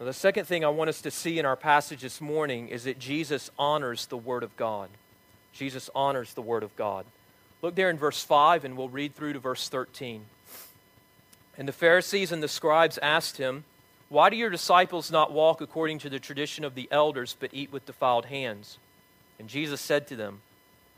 Now, 0.00 0.06
the 0.06 0.12
second 0.12 0.46
thing 0.46 0.64
I 0.64 0.68
want 0.68 0.90
us 0.90 1.00
to 1.02 1.10
see 1.10 1.38
in 1.38 1.46
our 1.46 1.56
passage 1.56 2.02
this 2.02 2.20
morning 2.20 2.68
is 2.68 2.84
that 2.84 2.98
Jesus 2.98 3.50
honors 3.58 4.06
the 4.06 4.16
Word 4.16 4.42
of 4.42 4.56
God. 4.56 4.88
Jesus 5.52 5.88
honors 5.94 6.34
the 6.34 6.42
Word 6.42 6.64
of 6.64 6.74
God. 6.76 7.06
Look 7.62 7.76
there 7.76 7.90
in 7.90 7.96
verse 7.96 8.22
5, 8.22 8.64
and 8.64 8.76
we'll 8.76 8.88
read 8.88 9.14
through 9.14 9.34
to 9.34 9.38
verse 9.38 9.68
13. 9.68 10.24
And 11.56 11.68
the 11.68 11.72
Pharisees 11.72 12.32
and 12.32 12.42
the 12.42 12.48
scribes 12.48 12.98
asked 12.98 13.36
him, 13.36 13.64
Why 14.14 14.30
do 14.30 14.36
your 14.36 14.48
disciples 14.48 15.10
not 15.10 15.32
walk 15.32 15.60
according 15.60 15.98
to 15.98 16.08
the 16.08 16.20
tradition 16.20 16.64
of 16.64 16.76
the 16.76 16.86
elders, 16.92 17.34
but 17.36 17.50
eat 17.52 17.72
with 17.72 17.84
defiled 17.84 18.26
hands? 18.26 18.78
And 19.40 19.48
Jesus 19.48 19.80
said 19.80 20.06
to 20.06 20.14
them, 20.14 20.40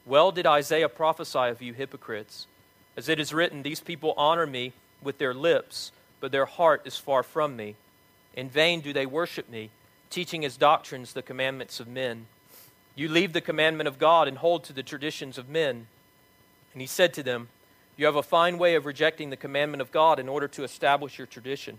Well 0.04 0.32
did 0.32 0.46
Isaiah 0.46 0.90
prophesy 0.90 1.38
of 1.48 1.62
you 1.62 1.72
hypocrites. 1.72 2.46
As 2.94 3.08
it 3.08 3.18
is 3.18 3.32
written, 3.32 3.62
These 3.62 3.80
people 3.80 4.12
honor 4.18 4.46
me 4.46 4.74
with 5.02 5.16
their 5.16 5.32
lips, 5.32 5.92
but 6.20 6.30
their 6.30 6.44
heart 6.44 6.82
is 6.84 6.98
far 6.98 7.22
from 7.22 7.56
me. 7.56 7.76
In 8.34 8.50
vain 8.50 8.82
do 8.82 8.92
they 8.92 9.06
worship 9.06 9.48
me, 9.48 9.70
teaching 10.10 10.44
as 10.44 10.58
doctrines 10.58 11.14
the 11.14 11.22
commandments 11.22 11.80
of 11.80 11.88
men. 11.88 12.26
You 12.94 13.08
leave 13.08 13.32
the 13.32 13.40
commandment 13.40 13.88
of 13.88 13.98
God 13.98 14.28
and 14.28 14.36
hold 14.36 14.62
to 14.64 14.74
the 14.74 14.82
traditions 14.82 15.38
of 15.38 15.48
men. 15.48 15.86
And 16.74 16.82
he 16.82 16.86
said 16.86 17.14
to 17.14 17.22
them, 17.22 17.48
You 17.96 18.04
have 18.04 18.16
a 18.16 18.22
fine 18.22 18.58
way 18.58 18.74
of 18.74 18.84
rejecting 18.84 19.30
the 19.30 19.38
commandment 19.38 19.80
of 19.80 19.90
God 19.90 20.18
in 20.18 20.28
order 20.28 20.48
to 20.48 20.64
establish 20.64 21.16
your 21.16 21.26
tradition. 21.26 21.78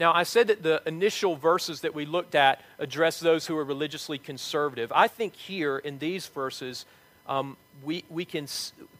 Now, 0.00 0.14
I 0.14 0.22
said 0.22 0.46
that 0.46 0.62
the 0.62 0.82
initial 0.86 1.36
verses 1.36 1.82
that 1.82 1.94
we 1.94 2.06
looked 2.06 2.34
at 2.34 2.62
address 2.78 3.20
those 3.20 3.46
who 3.46 3.58
are 3.58 3.64
religiously 3.64 4.16
conservative. 4.16 4.90
I 4.94 5.08
think 5.08 5.36
here 5.36 5.76
in 5.76 5.98
these 5.98 6.26
verses, 6.26 6.86
um, 7.28 7.58
we, 7.84 8.04
we 8.08 8.24
can, 8.24 8.46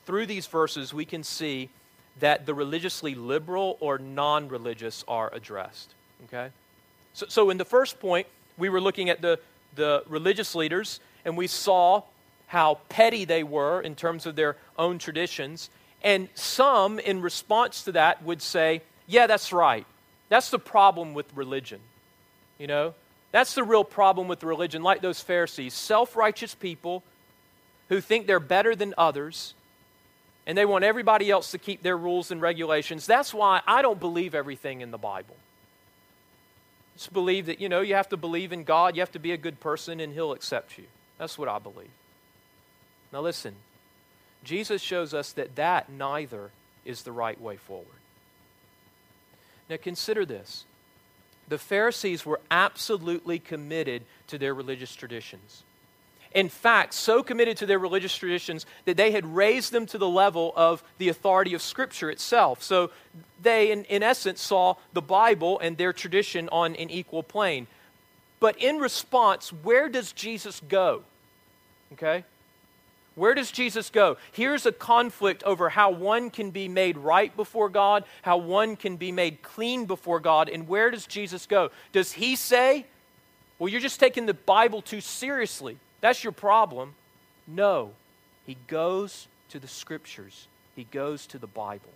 through 0.05 0.27
these 0.27 0.47
verses, 0.47 0.93
we 0.93 1.07
can 1.07 1.23
see 1.23 1.71
that 2.19 2.45
the 2.45 2.53
religiously 2.53 3.15
liberal 3.15 3.79
or 3.81 3.97
non 3.97 4.49
religious 4.49 5.03
are 5.09 5.33
addressed. 5.33 5.95
Okay? 6.25 6.51
So, 7.15 7.25
so 7.31 7.49
in 7.49 7.57
the 7.57 7.65
first 7.65 7.99
point, 7.99 8.27
we 8.59 8.69
were 8.69 8.81
looking 8.81 9.09
at 9.09 9.23
the, 9.23 9.41
the 9.77 10.05
religious 10.07 10.55
leaders, 10.55 11.01
and 11.25 11.35
we 11.35 11.47
saw 11.47 12.03
how 12.49 12.79
petty 12.91 13.25
they 13.25 13.43
were 13.43 13.81
in 13.81 13.95
terms 13.95 14.27
of 14.27 14.37
their 14.37 14.59
own 14.79 14.99
traditions. 14.99 15.71
And 16.03 16.29
some, 16.35 16.99
in 16.99 17.23
response 17.23 17.85
to 17.85 17.93
that, 17.93 18.23
would 18.23 18.43
say, 18.43 18.83
Yeah, 19.07 19.27
that's 19.27 19.51
right. 19.51 19.87
That's 20.31 20.49
the 20.49 20.59
problem 20.59 21.13
with 21.13 21.27
religion. 21.35 21.81
You 22.59 22.67
know, 22.67 22.95
that's 23.33 23.55
the 23.55 23.65
real 23.65 23.85
problem 23.85 24.29
with 24.29 24.43
religion, 24.43 24.83
like 24.83 25.03
those 25.03 25.21
Pharisees 25.21 25.75
self 25.75 26.17
righteous 26.17 26.55
people 26.55 27.03
who 27.91 28.01
think 28.01 28.27
they're 28.27 28.41
better 28.41 28.75
than 28.75 28.95
others 28.97 29.53
and 30.47 30.57
they 30.57 30.65
want 30.65 30.85
everybody 30.85 31.31
else 31.31 31.51
to 31.51 31.59
keep 31.59 31.83
their 31.83 31.97
rules 31.97 32.31
and 32.31 32.41
regulations. 32.41 33.07
That's 33.07 33.35
why 33.35 33.61
I 33.67 33.83
don't 33.83 34.01
believe 34.01 34.35
everything 34.35 34.81
in 34.81 34.91
the 34.91 34.99
Bible. 34.99 35.37
Just 36.97 37.13
believe 37.13 37.47
that, 37.47 37.61
you 37.61 37.69
know, 37.69 37.81
you 37.81 37.95
have 37.95 38.09
to 38.09 38.17
believe 38.17 38.53
in 38.53 38.65
God, 38.65 38.97
you 38.97 39.01
have 39.01 39.13
to 39.13 39.19
be 39.19 39.33
a 39.33 39.37
good 39.37 39.61
person, 39.61 40.01
and 40.01 40.13
He'll 40.13 40.33
accept 40.33 40.77
you. 40.77 40.85
That's 41.19 41.39
what 41.39 41.49
I 41.49 41.59
believe. 41.59 41.91
Now, 43.13 43.21
listen, 43.21 43.55
Jesus 44.45 44.83
shows 44.83 45.15
us 45.15 45.33
that 45.33 45.57
that 45.57 45.91
neither 45.91 46.51
is 46.85 47.03
the 47.03 47.13
right 47.13 47.41
way 47.41 47.57
forward. 47.57 48.00
Now, 49.71 49.79
consider 49.81 50.27
this 50.27 50.67
the 51.49 51.57
Pharisees 51.57 52.27
were 52.27 52.41
absolutely 52.51 53.39
committed 53.39 54.03
to 54.27 54.37
their 54.37 54.53
religious 54.53 54.95
traditions 54.95 55.63
in 56.33 56.49
fact, 56.49 56.95
so 56.95 57.23
committed 57.23 57.57
to 57.57 57.67
their 57.67 57.79
religious 57.79 58.15
traditions 58.15 58.65
that 58.85 58.97
they 58.97 59.11
had 59.11 59.27
raised 59.27 59.73
them 59.73 59.87
to 59.87 59.99
the 59.99 60.09
level 60.09 60.53
of 60.55 60.83
the 60.99 61.09
authority 61.09 61.55
of 61.55 61.63
Scripture 61.63 62.11
itself. 62.11 62.63
So 62.63 62.91
they, 63.43 63.73
in, 63.73 63.85
in 63.85 64.03
essence, 64.03 64.41
saw 64.41 64.77
the 64.93 65.03
Bible 65.03 65.59
and 65.59 65.77
their 65.77 65.93
tradition 65.93 66.49
on 66.51 66.77
an 66.77 66.89
equal 66.89 67.23
plane. 67.23 67.67
But 68.39 68.57
in 68.59 68.79
response, 68.79 69.53
where 69.53 69.89
does 69.89 70.13
Jesus 70.13 70.61
go? 70.69 71.03
Okay? 71.95 72.25
Where 73.15 73.35
does 73.35 73.51
Jesus 73.51 73.91
go? 73.91 74.17
Here's 74.33 74.67
a 74.67 74.73
conflict 74.73 75.43
over 75.43 75.69
how 75.69 75.91
one 75.91 76.31
can 76.31 76.51
be 76.51 76.69
made 76.69 76.97
right 76.97 77.35
before 77.37 77.69
God, 77.69 78.05
how 78.23 78.39
one 78.39 78.77
can 78.77 78.97
be 78.97 79.13
made 79.13 79.43
clean 79.43 79.87
before 79.87 80.21
God, 80.21 80.49
and 80.49 80.69
where 80.69 80.91
does 80.91 81.07
Jesus 81.07 81.47
go? 81.47 81.71
Does 81.93 82.13
he 82.13 82.37
say, 82.37 82.87
Well, 83.59 83.69
you're 83.69 83.81
just 83.81 84.01
taking 84.01 84.27
the 84.27 84.35
Bible 84.35 84.81
too 84.81 85.01
seriously? 85.01 85.77
That's 86.01 86.25
your 86.25 86.33
problem. 86.33 86.95
No. 87.47 87.93
He 88.47 88.57
goes 88.69 89.29
to 89.51 89.59
the 89.59 89.69
scriptures, 89.69 90.47
he 90.77 90.85
goes 90.85 91.27
to 91.27 91.39
the 91.39 91.47
Bible. 91.47 91.91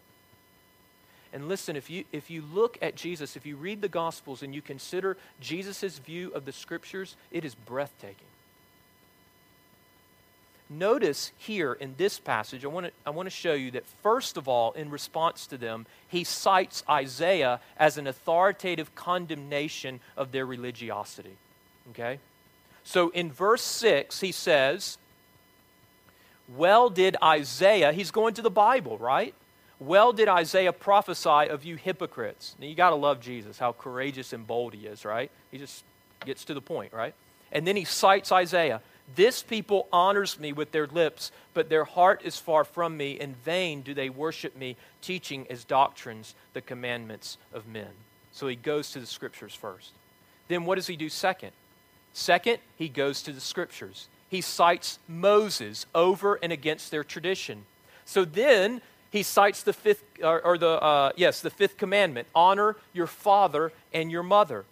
And 1.33 1.49
listen, 1.49 1.75
if 1.75 1.91
you, 1.91 2.05
if 2.13 2.31
you 2.31 2.45
look 2.55 2.79
at 2.81 2.95
Jesus, 2.95 3.37
if 3.37 3.45
you 3.45 3.57
read 3.57 3.81
the 3.81 3.89
Gospels 3.89 4.45
and 4.45 4.55
you 4.55 4.63
consider 4.63 5.17
Jesus' 5.41 5.99
view 5.99 6.31
of 6.33 6.45
the 6.45 6.53
Scriptures, 6.53 7.17
it 7.33 7.45
is 7.45 7.57
breathtaking. 7.57 8.29
Notice 10.79 11.33
here 11.39 11.73
in 11.73 11.95
this 11.97 12.19
passage, 12.19 12.65
I 12.65 12.69
want, 12.69 12.87
to, 12.87 12.93
I 13.07 13.11
want 13.11 13.27
to 13.27 13.31
show 13.31 13.53
you 13.53 13.71
that, 13.73 13.85
first 14.03 14.37
of 14.37 14.49
all, 14.49 14.73
in 14.73 14.91
response 14.91 15.47
to 15.49 15.57
them, 15.57 15.87
he 16.09 16.25
cites 16.25 16.83
Isaiah 16.89 17.61
as 17.77 17.99
an 17.99 18.07
authoritative 18.07 18.95
condemnation 18.95 20.01
of 20.17 20.33
their 20.33 20.47
religiosity. 20.47 21.37
Okay? 21.91 22.19
So 22.83 23.11
in 23.11 23.31
verse 23.31 23.63
6, 23.63 24.21
he 24.21 24.33
says, 24.33 24.99
Well 26.49 26.91
did 26.91 27.17
Isaiah, 27.23 27.93
he's 27.93 28.11
going 28.11 28.35
to 28.35 28.43
the 28.43 28.51
Bible, 28.51 28.99
right? 28.99 29.35
Well, 29.81 30.13
did 30.13 30.29
Isaiah 30.29 30.73
prophesy 30.73 31.51
of 31.51 31.65
you 31.65 31.77
hypocrites? 31.77 32.55
Now, 32.59 32.67
you 32.67 32.75
got 32.75 32.91
to 32.91 32.97
love 32.97 33.21
Jesus, 33.21 33.59
how 33.59 33.73
courageous 33.73 34.33
and 34.33 34.47
bold 34.47 34.73
he 34.73 34.87
is, 34.87 35.05
right? 35.05 35.31
He 35.51 35.59
just 35.59 35.85
gets 36.25 36.45
to 36.47 36.55
the 36.55 36.61
point, 36.61 36.93
right? 36.93 37.15
And 37.53 37.67
then 37.67 37.77
he 37.77 37.85
cites 37.85 38.33
Isaiah. 38.33 38.81
This 39.17 39.43
people 39.43 39.87
honors 39.93 40.41
me 40.41 40.53
with 40.53 40.73
their 40.73 40.87
lips, 40.87 41.31
but 41.53 41.69
their 41.69 41.85
heart 41.85 42.23
is 42.25 42.39
far 42.39 42.65
from 42.65 42.97
me. 42.97 43.13
In 43.13 43.35
vain 43.35 43.83
do 43.83 43.95
they 43.95 44.09
worship 44.09 44.57
me, 44.57 44.77
teaching 45.03 45.47
as 45.51 45.65
doctrines 45.65 46.35
the 46.53 46.63
commandments 46.63 47.37
of 47.53 47.67
men. 47.67 47.91
So 48.33 48.49
he 48.49 48.57
goes 48.57 48.91
to 48.93 49.01
the 49.01 49.07
scriptures 49.07 49.55
first. 49.55 49.93
Then 50.49 50.65
what 50.65 50.77
does 50.77 50.87
he 50.87 50.97
do 50.97 51.09
second? 51.09 51.53
Second, 52.13 52.59
he 52.77 52.89
goes 52.89 53.23
to 53.23 53.33
the 53.33 53.41
scriptures. 53.41 54.09
He 54.29 54.41
cites 54.41 54.99
Moses 55.07 55.87
over 55.95 56.39
and 56.43 56.53
against 56.53 56.91
their 56.91 57.05
tradition. 57.05 57.67
So 58.05 58.25
then 58.25 58.81
he 59.11 59.23
cites 59.23 59.63
the 59.63 59.73
fifth, 59.73 60.03
or, 60.23 60.41
or 60.45 60.59
the, 60.59 60.83
uh, 60.83 61.13
yes, 61.17 61.41
the 61.41 61.51
fifth 61.51 61.77
commandment 61.77 62.27
honor 62.35 62.77
your 62.93 63.07
father 63.07 63.73
and 63.93 64.11
your 64.11 64.25
mother. 64.25 64.65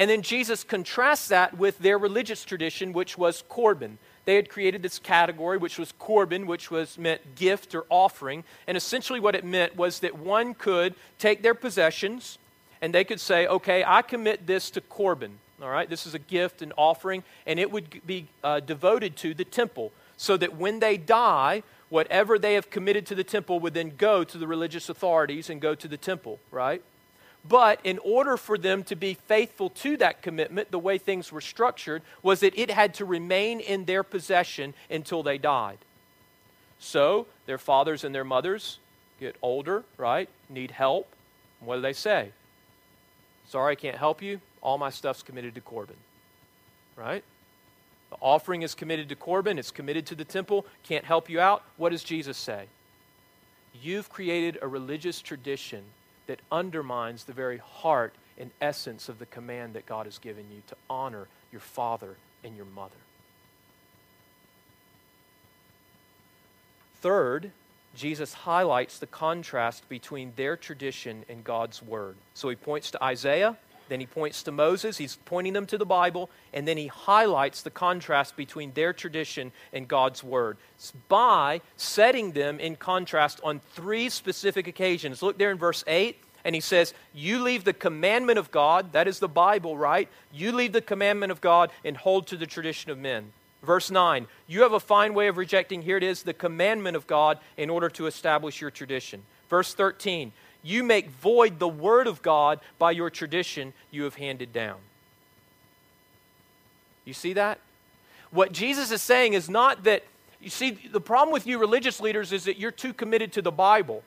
And 0.00 0.08
then 0.08 0.22
Jesus 0.22 0.64
contrasts 0.64 1.28
that 1.28 1.58
with 1.58 1.78
their 1.78 1.98
religious 1.98 2.42
tradition, 2.42 2.94
which 2.94 3.18
was 3.18 3.44
Corban. 3.50 3.98
They 4.24 4.36
had 4.36 4.48
created 4.48 4.82
this 4.82 4.98
category, 4.98 5.58
which 5.58 5.78
was 5.78 5.92
Corban, 5.92 6.46
which 6.46 6.70
was 6.70 6.96
meant 6.96 7.34
gift 7.34 7.74
or 7.74 7.84
offering. 7.90 8.44
And 8.66 8.78
essentially, 8.78 9.20
what 9.20 9.34
it 9.34 9.44
meant 9.44 9.76
was 9.76 10.00
that 10.00 10.18
one 10.18 10.54
could 10.54 10.94
take 11.18 11.42
their 11.42 11.52
possessions 11.52 12.38
and 12.80 12.94
they 12.94 13.04
could 13.04 13.20
say, 13.20 13.46
okay, 13.46 13.84
I 13.86 14.00
commit 14.00 14.46
this 14.46 14.70
to 14.70 14.80
Corban. 14.80 15.38
All 15.60 15.68
right, 15.68 15.90
this 15.90 16.06
is 16.06 16.14
a 16.14 16.18
gift, 16.18 16.62
an 16.62 16.72
offering, 16.78 17.22
and 17.46 17.60
it 17.60 17.70
would 17.70 18.00
be 18.06 18.26
uh, 18.42 18.60
devoted 18.60 19.16
to 19.16 19.34
the 19.34 19.44
temple 19.44 19.92
so 20.16 20.38
that 20.38 20.56
when 20.56 20.80
they 20.80 20.96
die, 20.96 21.62
whatever 21.90 22.38
they 22.38 22.54
have 22.54 22.70
committed 22.70 23.04
to 23.04 23.14
the 23.14 23.24
temple 23.24 23.60
would 23.60 23.74
then 23.74 23.92
go 23.98 24.24
to 24.24 24.38
the 24.38 24.46
religious 24.46 24.88
authorities 24.88 25.50
and 25.50 25.60
go 25.60 25.74
to 25.74 25.86
the 25.86 25.98
temple, 25.98 26.38
right? 26.50 26.82
But 27.48 27.80
in 27.84 27.98
order 27.98 28.36
for 28.36 28.58
them 28.58 28.82
to 28.84 28.96
be 28.96 29.14
faithful 29.14 29.70
to 29.70 29.96
that 29.96 30.22
commitment, 30.22 30.70
the 30.70 30.78
way 30.78 30.98
things 30.98 31.32
were 31.32 31.40
structured 31.40 32.02
was 32.22 32.40
that 32.40 32.58
it 32.58 32.70
had 32.70 32.94
to 32.94 33.04
remain 33.04 33.60
in 33.60 33.86
their 33.86 34.02
possession 34.02 34.74
until 34.90 35.22
they 35.22 35.38
died. 35.38 35.78
So 36.78 37.26
their 37.46 37.58
fathers 37.58 38.04
and 38.04 38.14
their 38.14 38.24
mothers 38.24 38.78
get 39.18 39.36
older, 39.42 39.84
right? 39.96 40.28
Need 40.48 40.70
help. 40.70 41.08
What 41.60 41.76
do 41.76 41.82
they 41.82 41.92
say? 41.92 42.30
Sorry, 43.48 43.72
I 43.72 43.74
can't 43.74 43.96
help 43.96 44.22
you. 44.22 44.40
All 44.62 44.78
my 44.78 44.90
stuff's 44.90 45.22
committed 45.22 45.54
to 45.54 45.60
Corban, 45.60 45.96
Right? 46.96 47.24
The 48.10 48.16
offering 48.20 48.62
is 48.62 48.74
committed 48.74 49.08
to 49.08 49.16
Corban, 49.16 49.58
it's 49.58 49.70
committed 49.70 50.04
to 50.06 50.14
the 50.14 50.24
temple. 50.24 50.66
Can't 50.82 51.04
help 51.04 51.30
you 51.30 51.40
out. 51.40 51.62
What 51.76 51.90
does 51.90 52.02
Jesus 52.02 52.36
say? 52.36 52.66
You've 53.80 54.10
created 54.10 54.58
a 54.60 54.68
religious 54.68 55.20
tradition 55.20 55.84
that 56.30 56.40
undermines 56.52 57.24
the 57.24 57.32
very 57.32 57.58
heart 57.58 58.14
and 58.38 58.52
essence 58.60 59.08
of 59.08 59.18
the 59.18 59.26
command 59.26 59.74
that 59.74 59.84
God 59.84 60.06
has 60.06 60.18
given 60.18 60.44
you 60.48 60.62
to 60.68 60.76
honor 60.88 61.26
your 61.50 61.60
father 61.60 62.14
and 62.44 62.56
your 62.56 62.66
mother. 62.66 62.94
Third, 67.00 67.50
Jesus 67.96 68.32
highlights 68.32 69.00
the 69.00 69.08
contrast 69.08 69.88
between 69.88 70.32
their 70.36 70.56
tradition 70.56 71.24
and 71.28 71.42
God's 71.42 71.82
word. 71.82 72.14
So 72.34 72.48
he 72.48 72.54
points 72.54 72.92
to 72.92 73.02
Isaiah, 73.02 73.56
then 73.90 74.00
he 74.00 74.06
points 74.06 74.42
to 74.44 74.52
Moses, 74.52 74.96
he's 74.96 75.16
pointing 75.26 75.52
them 75.52 75.66
to 75.66 75.76
the 75.76 75.84
Bible, 75.84 76.30
and 76.54 76.66
then 76.66 76.76
he 76.76 76.86
highlights 76.86 77.60
the 77.60 77.70
contrast 77.70 78.36
between 78.36 78.72
their 78.72 78.92
tradition 78.92 79.52
and 79.72 79.86
God's 79.86 80.24
word 80.24 80.56
it's 80.76 80.92
by 81.08 81.60
setting 81.76 82.32
them 82.32 82.58
in 82.58 82.76
contrast 82.76 83.38
on 83.44 83.60
three 83.74 84.08
specific 84.08 84.66
occasions. 84.66 85.22
Look 85.22 85.36
there 85.36 85.50
in 85.50 85.58
verse 85.58 85.84
8. 85.86 86.16
And 86.42 86.54
he 86.54 86.62
says, 86.62 86.94
You 87.12 87.42
leave 87.42 87.64
the 87.64 87.74
commandment 87.74 88.38
of 88.38 88.50
God, 88.50 88.94
that 88.94 89.06
is 89.06 89.18
the 89.18 89.28
Bible, 89.28 89.76
right? 89.76 90.08
You 90.32 90.52
leave 90.52 90.72
the 90.72 90.80
commandment 90.80 91.32
of 91.32 91.42
God 91.42 91.70
and 91.84 91.98
hold 91.98 92.28
to 92.28 92.38
the 92.38 92.46
tradition 92.46 92.90
of 92.90 92.96
men. 92.96 93.32
Verse 93.62 93.90
9, 93.90 94.26
you 94.46 94.62
have 94.62 94.72
a 94.72 94.80
fine 94.80 95.12
way 95.12 95.28
of 95.28 95.36
rejecting, 95.36 95.82
here 95.82 95.98
it 95.98 96.02
is, 96.02 96.22
the 96.22 96.32
commandment 96.32 96.96
of 96.96 97.06
God 97.06 97.38
in 97.58 97.68
order 97.68 97.90
to 97.90 98.06
establish 98.06 98.58
your 98.58 98.70
tradition. 98.70 99.22
Verse 99.50 99.74
13, 99.74 100.32
you 100.62 100.82
make 100.82 101.10
void 101.10 101.58
the 101.58 101.68
word 101.68 102.06
of 102.06 102.22
God 102.22 102.60
by 102.78 102.90
your 102.90 103.10
tradition 103.10 103.72
you 103.90 104.04
have 104.04 104.16
handed 104.16 104.52
down. 104.52 104.78
You 107.04 107.14
see 107.14 107.32
that? 107.32 107.58
What 108.30 108.52
Jesus 108.52 108.90
is 108.90 109.02
saying 109.02 109.32
is 109.32 109.48
not 109.48 109.84
that, 109.84 110.04
you 110.40 110.50
see, 110.50 110.70
the 110.70 111.00
problem 111.00 111.32
with 111.32 111.46
you 111.46 111.58
religious 111.58 112.00
leaders 112.00 112.32
is 112.32 112.44
that 112.44 112.58
you're 112.58 112.70
too 112.70 112.92
committed 112.92 113.32
to 113.32 113.42
the 113.42 113.50
Bible. 113.50 114.04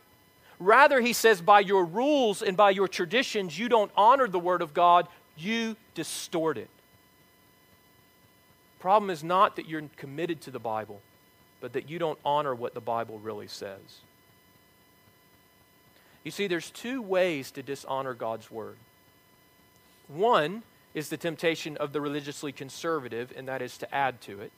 Rather, 0.59 1.01
he 1.01 1.11
says, 1.11 1.41
by 1.41 1.59
your 1.59 1.83
rules 1.83 2.41
and 2.41 2.55
by 2.55 2.69
your 2.69 2.87
traditions, 2.87 3.57
you 3.57 3.67
don't 3.67 3.91
honor 3.97 4.27
the 4.27 4.39
word 4.39 4.61
of 4.61 4.73
God, 4.73 5.07
you 5.35 5.75
distort 5.95 6.57
it. 6.57 6.69
Problem 8.79 9.09
is 9.09 9.23
not 9.23 9.55
that 9.55 9.67
you're 9.67 9.83
committed 9.97 10.41
to 10.41 10.51
the 10.51 10.59
Bible, 10.59 11.01
but 11.59 11.73
that 11.73 11.89
you 11.89 11.99
don't 11.99 12.19
honor 12.23 12.53
what 12.53 12.73
the 12.73 12.81
Bible 12.81 13.19
really 13.19 13.47
says. 13.47 13.79
You 16.23 16.31
see, 16.31 16.47
there's 16.47 16.71
two 16.71 17.01
ways 17.01 17.51
to 17.51 17.63
dishonor 17.63 18.13
God's 18.13 18.49
word. 18.49 18.77
One 20.07 20.63
is 20.93 21.09
the 21.09 21.17
temptation 21.17 21.75
of 21.77 21.91
the 21.91 22.01
religiously 22.01 22.51
conservative, 22.51 23.33
and 23.35 23.47
that 23.47 23.61
is 23.61 23.77
to 23.79 23.93
add 23.93 24.21
to 24.21 24.39
it. 24.41 24.51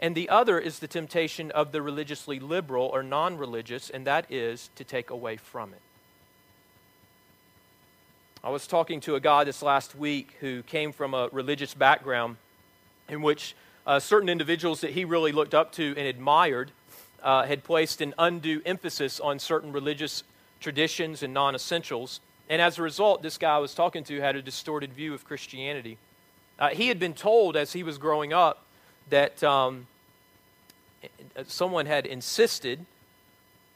And 0.00 0.14
the 0.14 0.28
other 0.28 0.58
is 0.58 0.80
the 0.80 0.88
temptation 0.88 1.50
of 1.52 1.70
the 1.70 1.80
religiously 1.80 2.40
liberal 2.40 2.86
or 2.86 3.02
non 3.02 3.38
religious, 3.38 3.88
and 3.88 4.06
that 4.06 4.30
is 4.30 4.68
to 4.76 4.84
take 4.84 5.10
away 5.10 5.36
from 5.36 5.72
it. 5.72 5.80
I 8.44 8.50
was 8.50 8.66
talking 8.66 9.00
to 9.02 9.14
a 9.14 9.20
guy 9.20 9.44
this 9.44 9.62
last 9.62 9.94
week 9.94 10.36
who 10.40 10.64
came 10.64 10.92
from 10.92 11.14
a 11.14 11.28
religious 11.30 11.74
background 11.74 12.36
in 13.08 13.22
which 13.22 13.54
uh, 13.86 14.00
certain 14.00 14.28
individuals 14.28 14.80
that 14.80 14.90
he 14.90 15.04
really 15.04 15.30
looked 15.30 15.54
up 15.54 15.70
to 15.74 15.94
and 15.96 16.08
admired 16.08 16.72
uh, 17.22 17.44
had 17.44 17.62
placed 17.62 18.00
an 18.00 18.12
undue 18.18 18.60
emphasis 18.66 19.20
on 19.20 19.38
certain 19.38 19.72
religious 19.72 20.24
traditions 20.62 21.22
and 21.22 21.34
non 21.34 21.54
essentials. 21.54 22.20
And 22.48 22.62
as 22.62 22.78
a 22.78 22.82
result, 22.82 23.22
this 23.22 23.38
guy 23.38 23.56
I 23.56 23.58
was 23.58 23.74
talking 23.74 24.04
to 24.04 24.20
had 24.20 24.36
a 24.36 24.42
distorted 24.42 24.92
view 24.92 25.14
of 25.14 25.24
Christianity. 25.24 25.98
Uh, 26.58 26.68
he 26.70 26.88
had 26.88 26.98
been 26.98 27.14
told 27.14 27.56
as 27.56 27.72
he 27.72 27.82
was 27.82 27.98
growing 27.98 28.32
up 28.32 28.64
that 29.10 29.42
um, 29.42 29.86
someone 31.46 31.86
had 31.86 32.06
insisted 32.06 32.84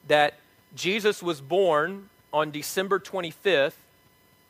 that 0.09 0.35
Jesus 0.75 1.22
was 1.22 1.40
born 1.40 2.09
on 2.33 2.51
December 2.51 2.99
25th, 2.99 3.72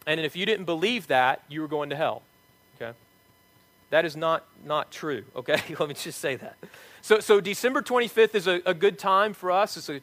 and 0.07 0.20
if 0.20 0.37
you 0.37 0.44
didn't 0.44 0.64
believe 0.64 1.07
that, 1.07 1.42
you 1.49 1.61
were 1.61 1.68
going 1.68 1.90
to 1.90 1.96
hell. 1.96 2.22
Okay? 2.77 2.96
That 3.90 4.05
is 4.05 4.16
not, 4.16 4.44
not 4.64 4.90
true, 4.90 5.25
okay? 5.35 5.61
Let 5.79 5.88
me 5.88 5.94
just 5.94 6.20
say 6.20 6.37
that. 6.37 6.57
So, 7.01 7.20
so 7.20 7.40
December 7.40 7.83
25th 7.83 8.35
is 8.35 8.46
a, 8.46 8.61
a 8.66 8.75
good 8.75 8.99
time 8.99 9.33
for 9.33 9.51
us. 9.51 9.77
It's 9.77 9.88
a 9.88 10.01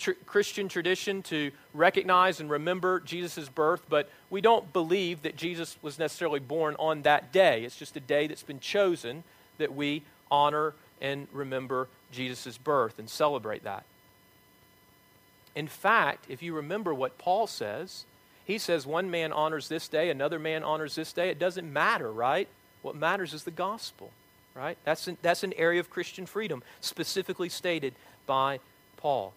tr- 0.00 0.12
Christian 0.26 0.68
tradition 0.68 1.22
to 1.24 1.52
recognize 1.74 2.40
and 2.40 2.50
remember 2.50 3.00
Jesus' 3.00 3.48
birth, 3.48 3.82
but 3.88 4.10
we 4.30 4.40
don't 4.40 4.72
believe 4.72 5.22
that 5.22 5.36
Jesus 5.36 5.76
was 5.82 5.98
necessarily 5.98 6.40
born 6.40 6.74
on 6.78 7.02
that 7.02 7.32
day. 7.32 7.64
It's 7.64 7.76
just 7.76 7.96
a 7.96 8.00
day 8.00 8.26
that's 8.26 8.42
been 8.42 8.60
chosen 8.60 9.22
that 9.58 9.74
we 9.74 10.02
honor 10.30 10.74
and 11.00 11.28
remember 11.32 11.88
Jesus' 12.10 12.58
birth 12.58 12.98
and 12.98 13.08
celebrate 13.08 13.62
that. 13.64 13.84
In 15.54 15.68
fact, 15.68 16.26
if 16.28 16.42
you 16.42 16.54
remember 16.54 16.94
what 16.94 17.18
Paul 17.18 17.46
says, 17.46 18.04
he 18.44 18.58
says 18.58 18.86
one 18.86 19.10
man 19.10 19.32
honors 19.32 19.68
this 19.68 19.88
day, 19.88 20.10
another 20.10 20.38
man 20.38 20.64
honors 20.64 20.94
this 20.94 21.12
day. 21.12 21.30
It 21.30 21.38
doesn't 21.38 21.70
matter, 21.70 22.10
right? 22.10 22.48
What 22.82 22.96
matters 22.96 23.34
is 23.34 23.44
the 23.44 23.50
gospel, 23.50 24.10
right? 24.54 24.78
That's 24.84 25.06
an, 25.06 25.18
that's 25.22 25.42
an 25.42 25.52
area 25.54 25.80
of 25.80 25.90
Christian 25.90 26.26
freedom 26.26 26.62
specifically 26.80 27.48
stated 27.48 27.94
by 28.26 28.60
Paul. 28.96 29.34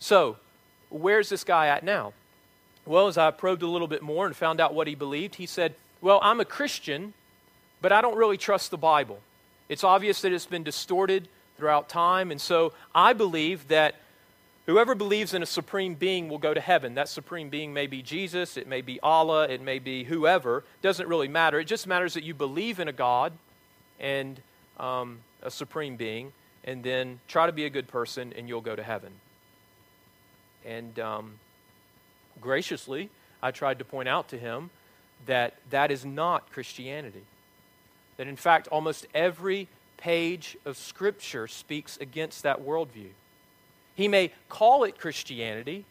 So, 0.00 0.38
where's 0.88 1.28
this 1.28 1.44
guy 1.44 1.68
at 1.68 1.84
now? 1.84 2.14
Well, 2.86 3.06
as 3.06 3.18
I 3.18 3.30
probed 3.30 3.62
a 3.62 3.66
little 3.66 3.86
bit 3.86 4.02
more 4.02 4.26
and 4.26 4.34
found 4.34 4.60
out 4.60 4.74
what 4.74 4.86
he 4.86 4.94
believed, 4.94 5.36
he 5.36 5.46
said, 5.46 5.74
Well, 6.00 6.18
I'm 6.22 6.40
a 6.40 6.44
Christian, 6.44 7.12
but 7.80 7.92
I 7.92 8.00
don't 8.00 8.16
really 8.16 8.38
trust 8.38 8.70
the 8.70 8.78
Bible. 8.78 9.20
It's 9.68 9.84
obvious 9.84 10.22
that 10.22 10.32
it's 10.32 10.46
been 10.46 10.64
distorted 10.64 11.28
throughout 11.56 11.88
time, 11.88 12.30
and 12.30 12.40
so 12.40 12.72
I 12.94 13.12
believe 13.12 13.68
that 13.68 13.96
whoever 14.66 14.94
believes 14.94 15.34
in 15.34 15.42
a 15.42 15.46
supreme 15.46 15.94
being 15.94 16.30
will 16.30 16.38
go 16.38 16.54
to 16.54 16.60
heaven. 16.60 16.94
That 16.94 17.08
supreme 17.08 17.50
being 17.50 17.74
may 17.74 17.86
be 17.86 18.00
Jesus, 18.00 18.56
it 18.56 18.66
may 18.66 18.80
be 18.80 18.98
Allah, 19.00 19.46
it 19.48 19.60
may 19.60 19.78
be 19.78 20.04
whoever. 20.04 20.64
Doesn't 20.80 21.08
really 21.08 21.28
matter. 21.28 21.60
It 21.60 21.66
just 21.66 21.86
matters 21.86 22.14
that 22.14 22.24
you 22.24 22.32
believe 22.32 22.80
in 22.80 22.88
a 22.88 22.92
God 22.92 23.32
and 24.00 24.40
um, 24.78 25.18
a 25.42 25.50
supreme 25.50 25.96
being, 25.96 26.32
and 26.64 26.82
then 26.82 27.20
try 27.28 27.44
to 27.44 27.52
be 27.52 27.66
a 27.66 27.70
good 27.70 27.86
person, 27.86 28.32
and 28.36 28.48
you'll 28.48 28.62
go 28.62 28.74
to 28.74 28.82
heaven. 28.82 29.12
And 30.64 30.98
um, 30.98 31.34
graciously, 32.40 33.10
I 33.42 33.50
tried 33.50 33.78
to 33.78 33.84
point 33.84 34.08
out 34.08 34.28
to 34.28 34.38
him 34.38 34.70
that 35.26 35.54
that 35.70 35.90
is 35.90 36.04
not 36.04 36.50
Christianity. 36.52 37.22
That 38.16 38.26
in 38.26 38.36
fact, 38.36 38.68
almost 38.68 39.06
every 39.14 39.68
page 39.96 40.56
of 40.64 40.76
Scripture 40.76 41.46
speaks 41.46 41.96
against 41.98 42.42
that 42.42 42.62
worldview. 42.62 43.10
He 43.94 44.08
may 44.08 44.32
call 44.48 44.84
it 44.84 44.98
Christianity, 44.98 45.84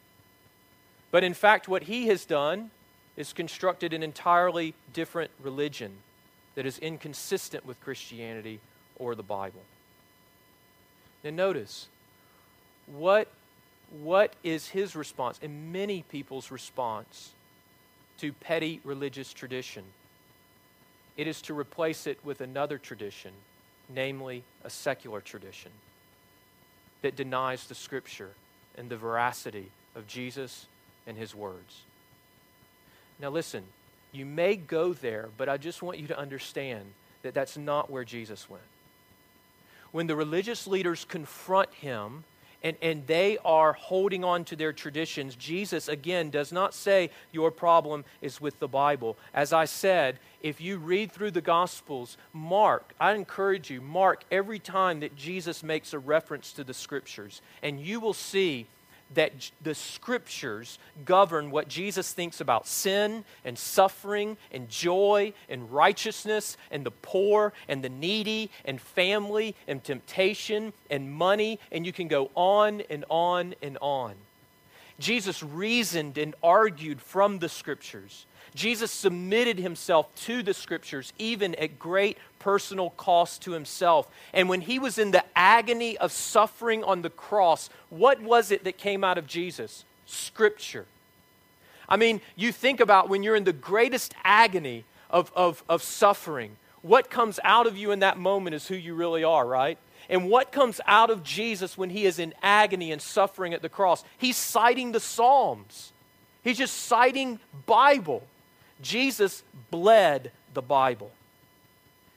but 1.11 1.23
in 1.23 1.33
fact, 1.33 1.67
what 1.67 1.83
he 1.83 2.07
has 2.07 2.25
done 2.25 2.71
is 3.17 3.33
constructed 3.33 3.93
an 3.93 4.01
entirely 4.01 4.73
different 4.93 5.31
religion 5.41 5.91
that 6.55 6.65
is 6.65 6.79
inconsistent 6.79 7.65
with 7.65 7.79
Christianity 7.81 8.59
or 8.95 9.15
the 9.15 9.23
Bible. 9.23 9.61
Now, 11.23 11.31
notice 11.31 11.87
what, 12.87 13.27
what 13.89 14.33
is 14.43 14.67
his 14.69 14.95
response 14.95 15.39
and 15.41 15.73
many 15.73 16.03
people's 16.03 16.51
response 16.51 17.31
to 18.19 18.33
petty 18.33 18.79
religious 18.83 19.33
tradition? 19.33 19.83
It 21.17 21.27
is 21.27 21.41
to 21.43 21.53
replace 21.53 22.07
it 22.07 22.19
with 22.23 22.41
another 22.41 22.77
tradition, 22.77 23.31
namely 23.89 24.43
a 24.63 24.69
secular 24.69 25.21
tradition 25.21 25.71
that 27.01 27.15
denies 27.15 27.65
the 27.67 27.75
scripture 27.75 28.31
and 28.77 28.89
the 28.89 28.97
veracity 28.97 29.71
of 29.95 30.07
Jesus 30.07 30.67
and 31.07 31.17
his 31.17 31.33
words. 31.33 31.81
Now, 33.19 33.29
listen, 33.29 33.63
you 34.11 34.25
may 34.25 34.55
go 34.55 34.93
there, 34.93 35.29
but 35.37 35.49
I 35.49 35.57
just 35.57 35.81
want 35.81 35.97
you 35.97 36.07
to 36.07 36.17
understand 36.17 36.85
that 37.23 37.33
that's 37.33 37.57
not 37.57 37.89
where 37.89 38.03
Jesus 38.03 38.49
went. 38.49 38.63
When 39.91 40.07
the 40.07 40.15
religious 40.15 40.67
leaders 40.67 41.05
confront 41.05 41.73
him 41.73 42.23
and, 42.63 42.75
and 42.81 43.07
they 43.07 43.37
are 43.45 43.73
holding 43.73 44.23
on 44.23 44.43
to 44.45 44.55
their 44.55 44.73
traditions, 44.73 45.35
Jesus, 45.35 45.87
again, 45.87 46.29
does 46.29 46.51
not 46.51 46.73
say 46.73 47.09
your 47.31 47.51
problem 47.51 48.03
is 48.21 48.41
with 48.41 48.59
the 48.59 48.67
Bible. 48.67 49.17
As 49.33 49.53
I 49.53 49.65
said, 49.65 50.19
if 50.41 50.59
you 50.59 50.77
read 50.77 51.11
through 51.11 51.31
the 51.31 51.41
Gospels, 51.41 52.17
mark, 52.33 52.93
I 52.99 53.13
encourage 53.13 53.69
you, 53.69 53.81
mark 53.81 54.23
every 54.31 54.59
time 54.59 54.99
that 55.01 55.15
Jesus 55.15 55.63
makes 55.63 55.93
a 55.93 55.99
reference 55.99 56.51
to 56.53 56.63
the 56.63 56.73
Scriptures, 56.73 57.41
and 57.63 57.79
you 57.79 57.99
will 57.99 58.13
see 58.13 58.67
that 59.13 59.51
the 59.61 59.75
scriptures 59.75 60.77
govern 61.05 61.51
what 61.51 61.67
Jesus 61.67 62.13
thinks 62.13 62.41
about 62.41 62.67
sin 62.67 63.25
and 63.43 63.57
suffering 63.57 64.37
and 64.51 64.69
joy 64.69 65.33
and 65.49 65.71
righteousness 65.71 66.57
and 66.71 66.85
the 66.85 66.91
poor 66.91 67.53
and 67.67 67.83
the 67.83 67.89
needy 67.89 68.51
and 68.65 68.79
family 68.79 69.55
and 69.67 69.83
temptation 69.83 70.73
and 70.89 71.11
money, 71.11 71.59
and 71.71 71.85
you 71.85 71.93
can 71.93 72.07
go 72.07 72.29
on 72.35 72.81
and 72.89 73.05
on 73.09 73.55
and 73.61 73.77
on. 73.81 74.15
Jesus 74.99 75.41
reasoned 75.41 76.17
and 76.17 76.35
argued 76.43 77.01
from 77.01 77.39
the 77.39 77.49
scriptures. 77.49 78.25
Jesus 78.55 78.91
submitted 78.91 79.59
himself 79.59 80.13
to 80.25 80.43
the 80.43 80.53
scriptures, 80.53 81.13
even 81.17 81.55
at 81.55 81.79
great 81.79 82.17
personal 82.39 82.89
cost 82.91 83.41
to 83.43 83.51
himself. 83.51 84.07
And 84.33 84.49
when 84.49 84.61
he 84.61 84.79
was 84.79 84.97
in 84.97 85.11
the 85.11 85.23
agony 85.35 85.97
of 85.97 86.11
suffering 86.11 86.83
on 86.83 87.01
the 87.01 87.09
cross, 87.09 87.69
what 87.89 88.21
was 88.21 88.51
it 88.51 88.63
that 88.63 88.77
came 88.77 89.03
out 89.03 89.17
of 89.17 89.27
Jesus? 89.27 89.85
Scripture. 90.05 90.85
I 91.87 91.97
mean, 91.97 92.21
you 92.35 92.51
think 92.51 92.79
about 92.79 93.09
when 93.09 93.23
you're 93.23 93.35
in 93.35 93.43
the 93.43 93.53
greatest 93.53 94.13
agony 94.23 94.85
of, 95.09 95.31
of, 95.35 95.63
of 95.69 95.81
suffering, 95.81 96.55
what 96.81 97.09
comes 97.09 97.39
out 97.43 97.67
of 97.67 97.77
you 97.77 97.91
in 97.91 97.99
that 97.99 98.17
moment 98.17 98.55
is 98.55 98.67
who 98.67 98.75
you 98.75 98.93
really 98.93 99.23
are, 99.23 99.45
right? 99.45 99.77
And 100.09 100.29
what 100.29 100.51
comes 100.51 100.81
out 100.87 101.11
of 101.11 101.23
Jesus 101.23 101.77
when 101.77 101.91
he 101.91 102.05
is 102.05 102.17
in 102.17 102.33
agony 102.41 102.91
and 102.91 103.01
suffering 103.01 103.53
at 103.53 103.61
the 103.61 103.69
cross? 103.69 104.03
He's 104.17 104.37
citing 104.37 104.91
the 104.91 104.99
Psalms. 104.99 105.93
He's 106.43 106.57
just 106.57 106.75
citing 106.75 107.39
Bible. 107.67 108.23
Jesus 108.81 109.43
bled 109.69 110.31
the 110.53 110.61
Bible. 110.63 111.11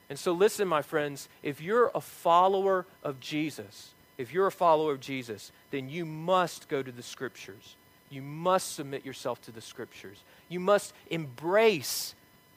And 0.08 0.18
so, 0.18 0.32
listen, 0.32 0.68
my 0.68 0.82
friends, 0.82 1.28
if 1.42 1.60
you're 1.60 1.90
a 1.94 2.00
follower 2.00 2.86
of 3.02 3.20
Jesus, 3.20 3.90
if 4.18 4.32
you're 4.32 4.46
a 4.46 4.52
follower 4.52 4.92
of 4.92 5.00
Jesus, 5.00 5.52
then 5.70 5.88
you 5.88 6.04
must 6.04 6.68
go 6.68 6.82
to 6.82 6.92
the 6.92 7.02
Scriptures. 7.02 7.76
You 8.10 8.22
must 8.22 8.74
submit 8.74 9.04
yourself 9.04 9.40
to 9.42 9.50
the 9.50 9.60
Scriptures. 9.60 10.18
You 10.48 10.60
must 10.60 10.92
embrace 11.10 12.14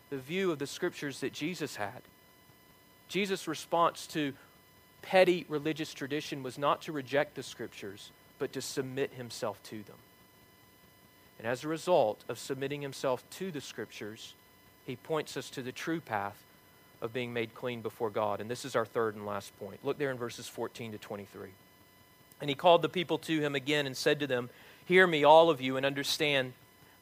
the 0.09 0.17
view 0.17 0.51
of 0.51 0.59
the 0.59 0.67
Scriptures 0.67 1.21
that 1.21 1.33
Jesus 1.33 1.77
had. 1.77 2.01
Jesus' 3.07 3.47
response 3.47 4.07
to 4.07 4.33
petty 5.05 5.45
religious 5.47 5.93
tradition 5.93 6.41
was 6.43 6.57
not 6.57 6.81
to 6.83 6.91
reject 6.91 7.35
the 7.35 7.43
Scriptures, 7.43 8.09
but 8.39 8.51
to 8.53 8.61
submit 8.61 9.13
himself 9.13 9.61
to 9.63 9.83
them. 9.83 9.95
And 11.37 11.47
as 11.47 11.63
a 11.63 11.67
result 11.67 12.23
of 12.27 12.39
submitting 12.39 12.81
himself 12.81 13.23
to 13.31 13.51
the 13.51 13.61
Scriptures, 13.61 14.33
he 14.85 14.95
points 14.95 15.37
us 15.37 15.49
to 15.51 15.61
the 15.61 15.71
true 15.71 16.01
path 16.01 16.41
of 17.01 17.13
being 17.13 17.33
made 17.33 17.53
clean 17.53 17.81
before 17.81 18.09
God. 18.09 18.41
And 18.41 18.49
this 18.49 18.65
is 18.65 18.75
our 18.75 18.85
third 18.85 19.15
and 19.15 19.25
last 19.25 19.57
point. 19.59 19.79
Look 19.83 19.97
there 19.97 20.11
in 20.11 20.17
verses 20.17 20.47
14 20.47 20.93
to 20.93 20.97
23. 20.97 21.49
And 22.41 22.49
he 22.49 22.55
called 22.55 22.81
the 22.81 22.89
people 22.89 23.17
to 23.19 23.41
him 23.41 23.53
again 23.53 23.85
and 23.85 23.95
said 23.95 24.19
to 24.21 24.27
them, 24.27 24.49
Hear 24.85 25.05
me, 25.05 25.23
all 25.23 25.49
of 25.49 25.61
you, 25.61 25.77
and 25.77 25.85
understand. 25.85 26.53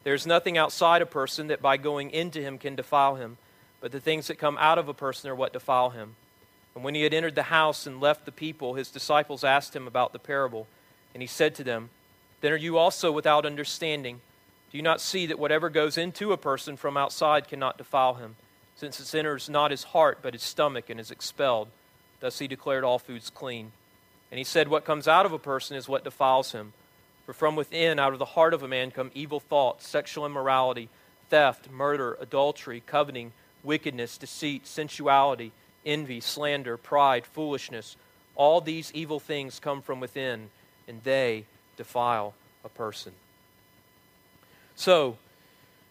There 0.02 0.14
is 0.14 0.26
nothing 0.26 0.58
outside 0.58 1.00
a 1.00 1.06
person 1.06 1.46
that 1.46 1.62
by 1.62 1.76
going 1.78 2.10
into 2.10 2.40
him 2.40 2.58
can 2.58 2.74
defile 2.74 3.16
him, 3.16 3.38
but 3.80 3.92
the 3.92 4.00
things 4.00 4.26
that 4.26 4.38
come 4.38 4.56
out 4.58 4.78
of 4.78 4.88
a 4.88 4.94
person 4.94 5.30
are 5.30 5.34
what 5.34 5.52
defile 5.52 5.90
him. 5.90 6.16
And 6.74 6.82
when 6.82 6.94
he 6.94 7.02
had 7.02 7.14
entered 7.14 7.34
the 7.34 7.44
house 7.44 7.86
and 7.86 8.00
left 8.00 8.24
the 8.24 8.32
people, 8.32 8.74
his 8.74 8.90
disciples 8.90 9.44
asked 9.44 9.76
him 9.76 9.86
about 9.86 10.12
the 10.12 10.18
parable. 10.18 10.66
And 11.12 11.22
he 11.22 11.26
said 11.26 11.54
to 11.56 11.64
them, 11.64 11.90
then 12.44 12.52
are 12.52 12.56
you 12.56 12.76
also 12.76 13.10
without 13.10 13.46
understanding? 13.46 14.20
Do 14.70 14.76
you 14.76 14.82
not 14.82 15.00
see 15.00 15.24
that 15.24 15.38
whatever 15.38 15.70
goes 15.70 15.96
into 15.96 16.30
a 16.30 16.36
person 16.36 16.76
from 16.76 16.94
outside 16.94 17.48
cannot 17.48 17.78
defile 17.78 18.16
him, 18.16 18.36
since 18.76 19.00
it 19.00 19.18
enters 19.18 19.48
not 19.48 19.70
his 19.70 19.84
heart, 19.84 20.18
but 20.20 20.34
his 20.34 20.42
stomach, 20.42 20.90
and 20.90 21.00
is 21.00 21.10
expelled? 21.10 21.68
Thus 22.20 22.40
he 22.40 22.46
declared 22.46 22.84
all 22.84 22.98
foods 22.98 23.30
clean. 23.30 23.72
And 24.30 24.36
he 24.36 24.44
said, 24.44 24.68
What 24.68 24.84
comes 24.84 25.08
out 25.08 25.24
of 25.24 25.32
a 25.32 25.38
person 25.38 25.74
is 25.74 25.88
what 25.88 26.04
defiles 26.04 26.52
him. 26.52 26.74
For 27.24 27.32
from 27.32 27.56
within, 27.56 27.98
out 27.98 28.12
of 28.12 28.18
the 28.18 28.26
heart 28.26 28.52
of 28.52 28.62
a 28.62 28.68
man, 28.68 28.90
come 28.90 29.10
evil 29.14 29.40
thoughts, 29.40 29.88
sexual 29.88 30.26
immorality, 30.26 30.90
theft, 31.30 31.70
murder, 31.70 32.18
adultery, 32.20 32.82
coveting, 32.84 33.32
wickedness, 33.62 34.18
deceit, 34.18 34.66
sensuality, 34.66 35.52
envy, 35.84 36.20
slander, 36.20 36.76
pride, 36.76 37.26
foolishness. 37.26 37.96
All 38.36 38.60
these 38.60 38.90
evil 38.94 39.20
things 39.20 39.60
come 39.60 39.82
from 39.82 40.00
within, 40.00 40.50
and 40.88 41.02
they 41.04 41.44
defile 41.76 42.34
a 42.64 42.68
person. 42.68 43.12
So, 44.76 45.16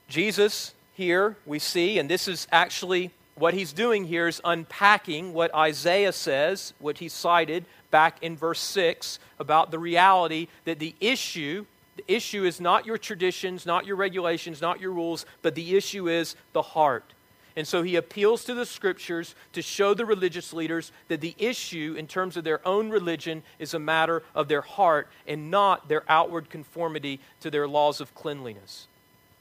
Jesus 0.10 0.74
here 0.96 1.38
we 1.46 1.60
see, 1.60 1.98
and 1.98 2.10
this 2.10 2.28
is 2.28 2.48
actually 2.52 3.12
what 3.36 3.54
he's 3.54 3.74
doing 3.74 4.06
here 4.06 4.28
is 4.28 4.42
unpacking 4.46 5.34
what 5.34 5.54
Isaiah 5.56 6.12
says, 6.12 6.74
what 6.80 7.00
he 7.00 7.10
cited 7.10 7.66
back 7.90 8.22
in 8.22 8.38
verse 8.38 8.60
6 8.60 9.18
about 9.40 9.72
the 9.72 9.80
reality 9.80 10.48
that 10.66 10.80
the 10.80 10.96
issue 11.00 11.66
the 11.96 12.04
issue 12.08 12.44
is 12.44 12.60
not 12.60 12.88
your 12.88 12.98
traditions, 12.98 13.68
not 13.68 13.86
your 13.86 13.96
regulations, 13.96 14.62
not 14.62 14.80
your 14.80 14.92
rules, 14.92 15.28
but 15.44 15.54
the 15.54 15.76
issue 15.76 16.10
is 16.10 16.36
the 16.54 16.64
heart. 16.64 17.04
And 17.56 17.68
so 17.68 17.84
he 17.84 17.96
appeals 17.96 18.44
to 18.46 18.56
the 18.56 18.66
scriptures 18.66 19.36
to 19.52 19.62
show 19.62 19.94
the 19.94 20.06
religious 20.06 20.54
leaders 20.54 20.92
that 21.08 21.22
the 21.22 21.36
issue, 21.38 21.96
in 21.98 22.08
terms 22.08 22.36
of 22.36 22.44
their 22.44 22.68
own 22.68 22.90
religion, 22.90 23.44
is 23.60 23.74
a 23.76 23.80
matter 23.80 24.24
of 24.34 24.48
their 24.48 24.62
heart 24.62 25.08
and 25.28 25.52
not 25.52 25.88
their 25.88 26.04
outward 26.10 26.50
conformity 26.50 27.20
to 27.42 27.52
their 27.52 27.68
laws 27.68 28.02
of 28.02 28.16
cleanliness. 28.16 28.88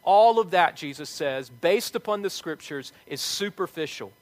All 0.05 0.39
of 0.39 0.51
that, 0.51 0.77
Jesus 0.77 1.09
says, 1.09 1.49
based 1.49 1.95
upon 1.95 2.23
the 2.23 2.29
scriptures, 2.29 2.93
is 3.07 3.21
superficial 3.21 4.13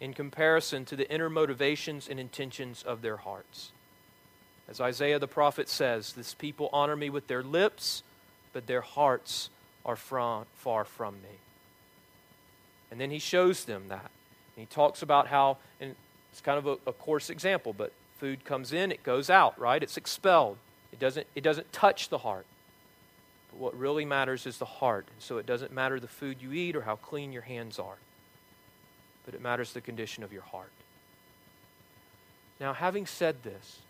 in 0.00 0.14
comparison 0.14 0.84
to 0.86 0.96
the 0.96 1.10
inner 1.12 1.28
motivations 1.28 2.08
and 2.08 2.18
intentions 2.18 2.82
of 2.82 3.02
their 3.02 3.16
hearts. 3.16 3.72
As 4.68 4.80
Isaiah 4.80 5.18
the 5.18 5.28
prophet 5.28 5.68
says, 5.68 6.14
this 6.14 6.32
people 6.32 6.70
honor 6.72 6.96
me 6.96 7.10
with 7.10 7.26
their 7.26 7.42
lips, 7.42 8.02
but 8.54 8.66
their 8.66 8.80
hearts 8.80 9.50
are 9.84 9.96
from, 9.96 10.46
far 10.54 10.84
from 10.84 11.14
me. 11.16 11.38
And 12.94 13.00
then 13.00 13.10
he 13.10 13.18
shows 13.18 13.64
them 13.64 13.88
that. 13.88 14.08
And 14.56 14.64
he 14.64 14.66
talks 14.66 15.02
about 15.02 15.26
how, 15.26 15.56
and 15.80 15.96
it's 16.30 16.40
kind 16.40 16.58
of 16.58 16.66
a, 16.68 16.90
a 16.90 16.92
coarse 16.92 17.28
example, 17.28 17.72
but 17.72 17.90
food 18.20 18.44
comes 18.44 18.72
in, 18.72 18.92
it 18.92 19.02
goes 19.02 19.28
out, 19.28 19.58
right? 19.58 19.82
It's 19.82 19.96
expelled. 19.96 20.58
It 20.92 21.00
doesn't, 21.00 21.26
it 21.34 21.40
doesn't 21.40 21.72
touch 21.72 22.08
the 22.08 22.18
heart. 22.18 22.46
But 23.50 23.58
what 23.58 23.76
really 23.76 24.04
matters 24.04 24.46
is 24.46 24.58
the 24.58 24.64
heart. 24.64 25.08
So 25.18 25.38
it 25.38 25.44
doesn't 25.44 25.72
matter 25.72 25.98
the 25.98 26.06
food 26.06 26.36
you 26.40 26.52
eat 26.52 26.76
or 26.76 26.82
how 26.82 26.94
clean 26.94 27.32
your 27.32 27.42
hands 27.42 27.80
are, 27.80 27.96
but 29.24 29.34
it 29.34 29.42
matters 29.42 29.72
the 29.72 29.80
condition 29.80 30.22
of 30.22 30.32
your 30.32 30.42
heart. 30.42 30.70
Now, 32.60 32.74
having 32.74 33.06
said 33.06 33.42
this, 33.42 33.80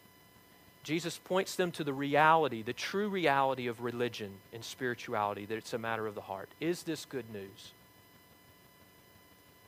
Jesus 0.83 1.19
points 1.19 1.57
them 1.57 1.71
to 1.73 1.85
the 1.85 1.93
reality, 1.93 2.63
the 2.63 2.73
true 2.73 3.11
reality 3.11 3.67
of 3.67 3.83
religion 3.83 4.31
and 4.55 4.65
spirituality, 4.65 5.45
that 5.45 5.59
it's 5.59 5.75
a 5.75 5.79
matter 5.79 6.07
of 6.07 6.15
the 6.15 6.23
heart. 6.23 6.49
Is 6.59 6.85
this 6.85 7.05
good 7.05 7.31
news? 7.31 7.73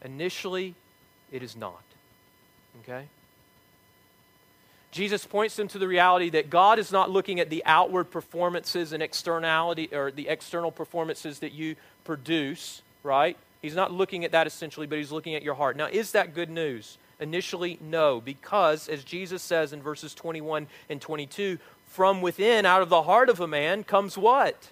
Initially, 0.06 0.74
it 1.32 1.42
is 1.42 1.56
not. 1.56 1.82
Okay? 2.82 3.06
Jesus 4.92 5.26
points 5.26 5.56
them 5.56 5.68
to 5.68 5.78
the 5.78 5.88
reality 5.88 6.30
that 6.30 6.48
God 6.48 6.78
is 6.78 6.92
not 6.92 7.10
looking 7.10 7.40
at 7.40 7.50
the 7.50 7.62
outward 7.66 8.04
performances 8.04 8.92
and 8.92 9.02
externality 9.02 9.90
or 9.92 10.10
the 10.10 10.28
external 10.28 10.70
performances 10.70 11.40
that 11.40 11.52
you 11.52 11.74
produce, 12.04 12.82
right? 13.02 13.36
He's 13.60 13.74
not 13.74 13.92
looking 13.92 14.24
at 14.24 14.30
that 14.30 14.46
essentially, 14.46 14.86
but 14.86 14.96
he's 14.96 15.12
looking 15.12 15.34
at 15.34 15.42
your 15.42 15.54
heart. 15.54 15.76
Now, 15.76 15.86
is 15.86 16.12
that 16.12 16.34
good 16.34 16.50
news? 16.50 16.98
Initially, 17.18 17.78
no, 17.80 18.20
because, 18.20 18.88
as 18.88 19.02
Jesus 19.02 19.42
says 19.42 19.72
in 19.72 19.82
verses 19.82 20.14
21 20.14 20.68
and 20.88 21.00
22, 21.00 21.58
from 21.88 22.22
within, 22.22 22.64
out 22.64 22.82
of 22.82 22.90
the 22.90 23.02
heart 23.02 23.28
of 23.28 23.40
a 23.40 23.46
man, 23.46 23.82
comes 23.82 24.16
what? 24.16 24.70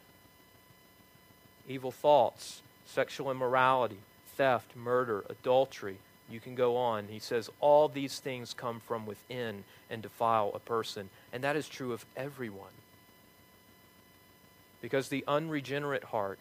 Evil 1.68 1.90
thoughts, 1.90 2.62
sexual 2.86 3.30
immorality, 3.30 3.98
theft, 4.36 4.76
murder, 4.76 5.24
adultery. 5.28 5.98
You 6.30 6.40
can 6.40 6.54
go 6.54 6.76
on. 6.76 7.08
He 7.08 7.18
says 7.18 7.50
all 7.60 7.88
these 7.88 8.18
things 8.18 8.54
come 8.54 8.80
from 8.80 9.06
within 9.06 9.64
and 9.90 10.02
defile 10.02 10.52
a 10.54 10.58
person. 10.58 11.10
And 11.32 11.44
that 11.44 11.56
is 11.56 11.68
true 11.68 11.92
of 11.92 12.04
everyone. 12.16 12.72
Because 14.80 15.08
the 15.08 15.24
unregenerate 15.28 16.04
heart, 16.04 16.38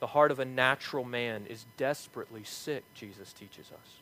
the 0.00 0.08
heart 0.08 0.30
of 0.30 0.38
a 0.38 0.44
natural 0.44 1.04
man, 1.04 1.46
is 1.48 1.64
desperately 1.76 2.44
sick, 2.44 2.84
Jesus 2.94 3.32
teaches 3.32 3.66
us. 3.72 3.96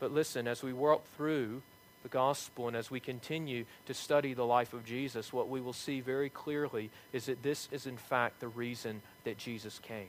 But 0.00 0.12
listen, 0.12 0.46
as 0.46 0.62
we 0.62 0.72
walk 0.72 1.04
through 1.16 1.62
the 2.02 2.08
gospel 2.08 2.68
and 2.68 2.76
as 2.76 2.90
we 2.90 3.00
continue 3.00 3.64
to 3.86 3.94
study 3.94 4.32
the 4.32 4.46
life 4.46 4.72
of 4.72 4.84
Jesus, 4.84 5.32
what 5.32 5.48
we 5.48 5.60
will 5.60 5.72
see 5.72 6.00
very 6.00 6.30
clearly 6.30 6.90
is 7.12 7.26
that 7.26 7.42
this 7.42 7.68
is, 7.72 7.86
in 7.86 7.96
fact, 7.96 8.40
the 8.40 8.48
reason 8.48 9.02
that 9.24 9.38
Jesus 9.38 9.78
came. 9.78 10.08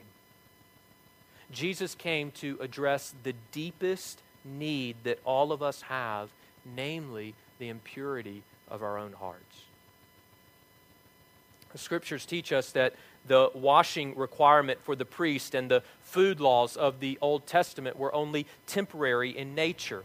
Jesus 1.52 1.94
came 1.94 2.30
to 2.32 2.58
address 2.60 3.14
the 3.22 3.34
deepest 3.52 4.20
need 4.44 4.96
that 5.04 5.18
all 5.24 5.52
of 5.52 5.62
us 5.62 5.82
have, 5.82 6.30
namely 6.64 7.34
the 7.58 7.68
impurity 7.68 8.42
of 8.68 8.82
our 8.82 8.98
own 8.98 9.12
hearts. 9.12 9.64
The 11.72 11.78
scriptures 11.78 12.26
teach 12.26 12.52
us 12.52 12.72
that 12.72 12.94
the 13.26 13.50
washing 13.54 14.16
requirement 14.16 14.80
for 14.82 14.96
the 14.96 15.04
priest 15.04 15.54
and 15.54 15.70
the 15.70 15.82
food 16.02 16.40
laws 16.40 16.76
of 16.76 17.00
the 17.00 17.18
Old 17.20 17.46
Testament 17.46 17.98
were 17.98 18.14
only 18.14 18.46
temporary 18.66 19.36
in 19.36 19.54
nature. 19.54 20.04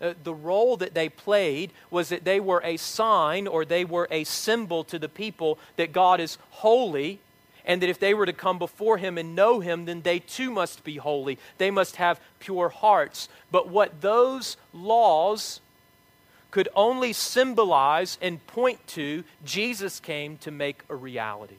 Uh, 0.00 0.14
the 0.22 0.34
role 0.34 0.76
that 0.76 0.94
they 0.94 1.08
played 1.08 1.70
was 1.90 2.08
that 2.10 2.24
they 2.24 2.40
were 2.40 2.60
a 2.64 2.76
sign 2.76 3.46
or 3.46 3.64
they 3.64 3.84
were 3.84 4.06
a 4.10 4.24
symbol 4.24 4.84
to 4.84 4.98
the 4.98 5.08
people 5.08 5.58
that 5.76 5.92
God 5.92 6.20
is 6.20 6.38
holy 6.50 7.20
and 7.68 7.82
that 7.82 7.90
if 7.90 8.00
they 8.00 8.14
were 8.14 8.26
to 8.26 8.32
come 8.32 8.58
before 8.58 8.96
him 8.96 9.18
and 9.18 9.36
know 9.36 9.60
him, 9.60 9.84
then 9.84 10.00
they 10.00 10.18
too 10.18 10.50
must 10.50 10.82
be 10.82 10.96
holy. 10.96 11.38
They 11.58 11.70
must 11.70 11.96
have 11.96 12.18
pure 12.40 12.70
hearts. 12.70 13.28
But 13.52 13.68
what 13.68 14.00
those 14.00 14.56
laws 14.72 15.60
could 16.50 16.70
only 16.74 17.12
symbolize 17.12 18.16
and 18.22 18.44
point 18.46 18.84
to, 18.88 19.22
Jesus 19.44 20.00
came 20.00 20.38
to 20.38 20.50
make 20.50 20.80
a 20.88 20.96
reality. 20.96 21.56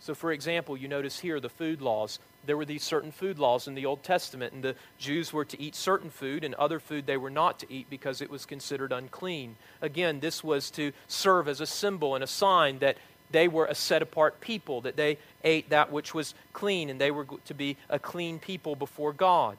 So, 0.00 0.14
for 0.14 0.32
example, 0.32 0.76
you 0.76 0.88
notice 0.88 1.20
here 1.20 1.40
the 1.40 1.48
food 1.50 1.82
laws. 1.82 2.18
There 2.46 2.56
were 2.56 2.66
these 2.66 2.82
certain 2.82 3.10
food 3.10 3.38
laws 3.38 3.66
in 3.68 3.74
the 3.74 3.86
Old 3.86 4.02
Testament, 4.02 4.52
and 4.52 4.62
the 4.62 4.76
Jews 4.98 5.32
were 5.32 5.46
to 5.46 5.60
eat 5.60 5.74
certain 5.74 6.10
food, 6.10 6.44
and 6.44 6.54
other 6.54 6.78
food 6.78 7.06
they 7.06 7.16
were 7.16 7.30
not 7.30 7.58
to 7.60 7.72
eat 7.72 7.88
because 7.88 8.20
it 8.20 8.28
was 8.28 8.44
considered 8.44 8.92
unclean. 8.92 9.56
Again, 9.80 10.20
this 10.20 10.44
was 10.44 10.70
to 10.72 10.92
serve 11.08 11.48
as 11.48 11.60
a 11.60 11.66
symbol 11.66 12.14
and 12.14 12.22
a 12.22 12.26
sign 12.26 12.80
that 12.80 12.98
they 13.34 13.48
were 13.48 13.66
a 13.66 13.74
set 13.74 14.00
apart 14.00 14.40
people, 14.40 14.80
that 14.82 14.96
they 14.96 15.18
ate 15.42 15.68
that 15.70 15.90
which 15.90 16.14
was 16.14 16.34
clean, 16.52 16.88
and 16.88 17.00
they 17.00 17.10
were 17.10 17.26
to 17.44 17.52
be 17.52 17.76
a 17.90 17.98
clean 17.98 18.38
people 18.38 18.76
before 18.76 19.12
God. 19.12 19.58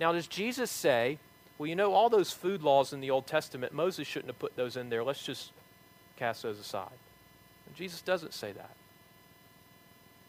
Now, 0.00 0.12
does 0.12 0.26
Jesus 0.26 0.70
say, 0.70 1.18
well, 1.58 1.66
you 1.66 1.76
know, 1.76 1.92
all 1.92 2.08
those 2.08 2.32
food 2.32 2.62
laws 2.62 2.94
in 2.94 3.02
the 3.02 3.10
Old 3.10 3.26
Testament, 3.26 3.74
Moses 3.74 4.08
shouldn't 4.08 4.30
have 4.30 4.38
put 4.38 4.56
those 4.56 4.78
in 4.78 4.88
there. 4.88 5.04
Let's 5.04 5.22
just 5.22 5.52
cast 6.16 6.42
those 6.42 6.58
aside? 6.58 6.88
And 7.66 7.76
Jesus 7.76 8.00
doesn't 8.00 8.32
say 8.32 8.52
that. 8.52 8.74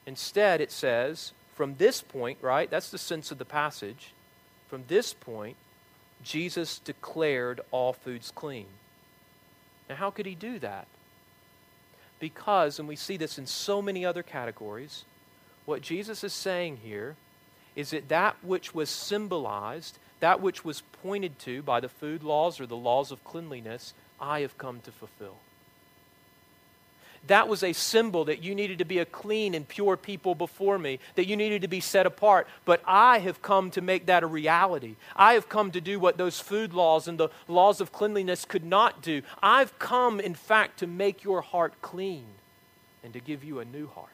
Instead, 0.05 0.59
it 0.59 0.73
says, 0.73 1.31
from 1.55 1.75
this 1.77 2.01
point, 2.01 2.37
right? 2.41 2.69
That's 2.69 2.89
the 2.89 2.97
sense 2.97 3.31
of 3.31 3.37
the 3.37 3.45
passage. 3.45 4.11
From 4.67 4.83
this 4.89 5.13
point, 5.13 5.55
Jesus 6.21 6.79
declared 6.79 7.61
all 7.71 7.93
foods 7.93 8.29
clean. 8.35 8.67
Now, 9.87 9.95
how 9.95 10.11
could 10.11 10.25
he 10.25 10.35
do 10.35 10.59
that? 10.59 10.87
Because, 12.21 12.77
and 12.77 12.87
we 12.87 12.95
see 12.95 13.17
this 13.17 13.39
in 13.39 13.47
so 13.47 13.81
many 13.81 14.05
other 14.05 14.21
categories, 14.21 15.05
what 15.65 15.81
Jesus 15.81 16.23
is 16.23 16.31
saying 16.31 16.77
here 16.83 17.15
is 17.75 17.89
that 17.89 18.09
that 18.09 18.35
which 18.43 18.75
was 18.75 18.89
symbolized, 18.89 19.97
that 20.19 20.39
which 20.39 20.63
was 20.63 20.83
pointed 21.01 21.39
to 21.39 21.63
by 21.63 21.79
the 21.79 21.89
food 21.89 22.21
laws 22.21 22.61
or 22.61 22.67
the 22.67 22.75
laws 22.75 23.11
of 23.11 23.23
cleanliness, 23.23 23.95
I 24.19 24.41
have 24.41 24.57
come 24.59 24.81
to 24.81 24.91
fulfill 24.91 25.37
that 27.27 27.47
was 27.47 27.63
a 27.63 27.73
symbol 27.73 28.25
that 28.25 28.43
you 28.43 28.55
needed 28.55 28.79
to 28.79 28.85
be 28.85 28.99
a 28.99 29.05
clean 29.05 29.53
and 29.53 29.67
pure 29.67 29.95
people 29.95 30.33
before 30.35 30.79
me, 30.79 30.99
that 31.15 31.27
you 31.27 31.35
needed 31.35 31.61
to 31.61 31.67
be 31.67 31.79
set 31.79 32.05
apart. 32.05 32.47
But 32.65 32.81
I 32.85 33.19
have 33.19 33.41
come 33.41 33.69
to 33.71 33.81
make 33.81 34.07
that 34.07 34.23
a 34.23 34.27
reality. 34.27 34.95
I 35.15 35.33
have 35.33 35.47
come 35.47 35.71
to 35.71 35.81
do 35.81 35.99
what 35.99 36.17
those 36.17 36.39
food 36.39 36.73
laws 36.73 37.07
and 37.07 37.17
the 37.17 37.29
laws 37.47 37.79
of 37.79 37.91
cleanliness 37.91 38.45
could 38.45 38.65
not 38.65 39.01
do. 39.01 39.21
I've 39.41 39.77
come, 39.79 40.19
in 40.19 40.33
fact, 40.33 40.79
to 40.79 40.87
make 40.87 41.23
your 41.23 41.41
heart 41.41 41.73
clean 41.81 42.25
and 43.03 43.13
to 43.13 43.19
give 43.19 43.43
you 43.43 43.59
a 43.59 43.65
new 43.65 43.87
heart. 43.87 44.09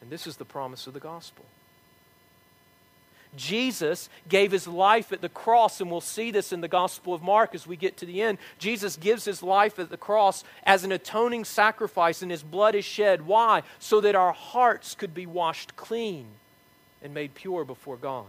And 0.00 0.10
this 0.10 0.26
is 0.26 0.36
the 0.36 0.44
promise 0.44 0.86
of 0.86 0.94
the 0.94 1.00
gospel. 1.00 1.44
Jesus 3.36 4.08
gave 4.28 4.52
his 4.52 4.66
life 4.66 5.12
at 5.12 5.20
the 5.20 5.28
cross, 5.28 5.80
and 5.80 5.90
we'll 5.90 6.00
see 6.00 6.30
this 6.30 6.52
in 6.52 6.60
the 6.60 6.68
Gospel 6.68 7.14
of 7.14 7.22
Mark 7.22 7.54
as 7.54 7.66
we 7.66 7.76
get 7.76 7.96
to 7.98 8.06
the 8.06 8.22
end. 8.22 8.38
Jesus 8.58 8.96
gives 8.96 9.24
his 9.24 9.42
life 9.42 9.78
at 9.78 9.90
the 9.90 9.96
cross 9.96 10.44
as 10.64 10.84
an 10.84 10.92
atoning 10.92 11.44
sacrifice, 11.44 12.22
and 12.22 12.30
his 12.30 12.42
blood 12.42 12.74
is 12.74 12.84
shed. 12.84 13.26
Why? 13.26 13.62
So 13.78 14.00
that 14.00 14.14
our 14.14 14.32
hearts 14.32 14.94
could 14.94 15.14
be 15.14 15.26
washed 15.26 15.76
clean 15.76 16.26
and 17.02 17.14
made 17.14 17.34
pure 17.34 17.64
before 17.64 17.96
God. 17.96 18.26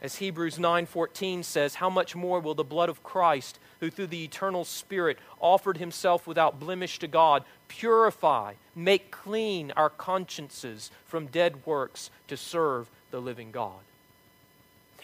As 0.00 0.16
Hebrews 0.16 0.58
9:14 0.58 1.44
says, 1.44 1.74
how 1.74 1.90
much 1.90 2.14
more 2.14 2.38
will 2.38 2.54
the 2.54 2.62
blood 2.62 2.88
of 2.88 3.02
Christ, 3.02 3.58
who 3.80 3.90
through 3.90 4.06
the 4.06 4.22
eternal 4.22 4.64
Spirit 4.64 5.18
offered 5.40 5.78
himself 5.78 6.26
without 6.26 6.60
blemish 6.60 7.00
to 7.00 7.08
God, 7.08 7.42
purify, 7.66 8.54
make 8.76 9.10
clean 9.10 9.72
our 9.72 9.90
consciences 9.90 10.92
from 11.04 11.26
dead 11.26 11.66
works 11.66 12.10
to 12.28 12.36
serve 12.36 12.88
the 13.10 13.20
living 13.20 13.50
God. 13.50 13.80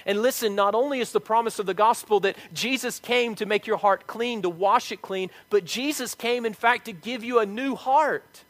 And 0.07 0.21
listen, 0.21 0.55
not 0.55 0.75
only 0.75 1.01
is 1.01 1.13
the 1.13 1.21
promise 1.21 1.59
of 1.59 1.67
the 1.67 1.75
gospel 1.75 2.21
that 2.21 2.37
Jesus 2.53 2.99
came 2.99 3.35
to 3.37 3.47
make 3.47 3.67
your 3.67 3.79
heart 3.79 4.07
clean, 4.07 4.43
to 4.43 4.51
wash 4.51 4.93
it 4.93 5.01
clean, 5.01 5.31
but 5.49 5.65
Jesus 5.65 6.15
came, 6.15 6.45
in 6.45 6.53
fact, 6.53 6.85
to 6.87 6.93
give 6.93 7.25
you 7.25 7.39
a 7.39 7.47
new 7.47 7.75
heart. 7.75 8.45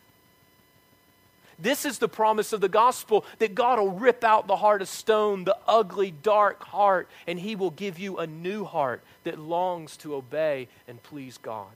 This 1.59 1.85
is 1.85 1.99
the 1.99 2.09
promise 2.09 2.53
of 2.53 2.61
the 2.61 2.69
gospel 2.69 3.25
that 3.39 3.55
God 3.55 3.79
will 3.79 3.93
rip 3.93 4.25
out 4.25 4.49
the 4.49 4.57
heart 4.57 4.83
of 4.83 4.89
stone, 4.89 5.45
the 5.45 5.57
ugly, 5.69 6.11
dark 6.11 6.65
heart, 6.65 7.09
and 7.27 7.39
He 7.39 7.55
will 7.55 7.71
give 7.71 7.99
you 7.99 8.19
a 8.19 8.27
new 8.27 8.65
heart 8.65 9.03
that 9.23 9.39
longs 9.39 9.97
to 9.99 10.17
obey 10.17 10.69
and 10.89 11.01
please 11.03 11.39
God. 11.39 11.69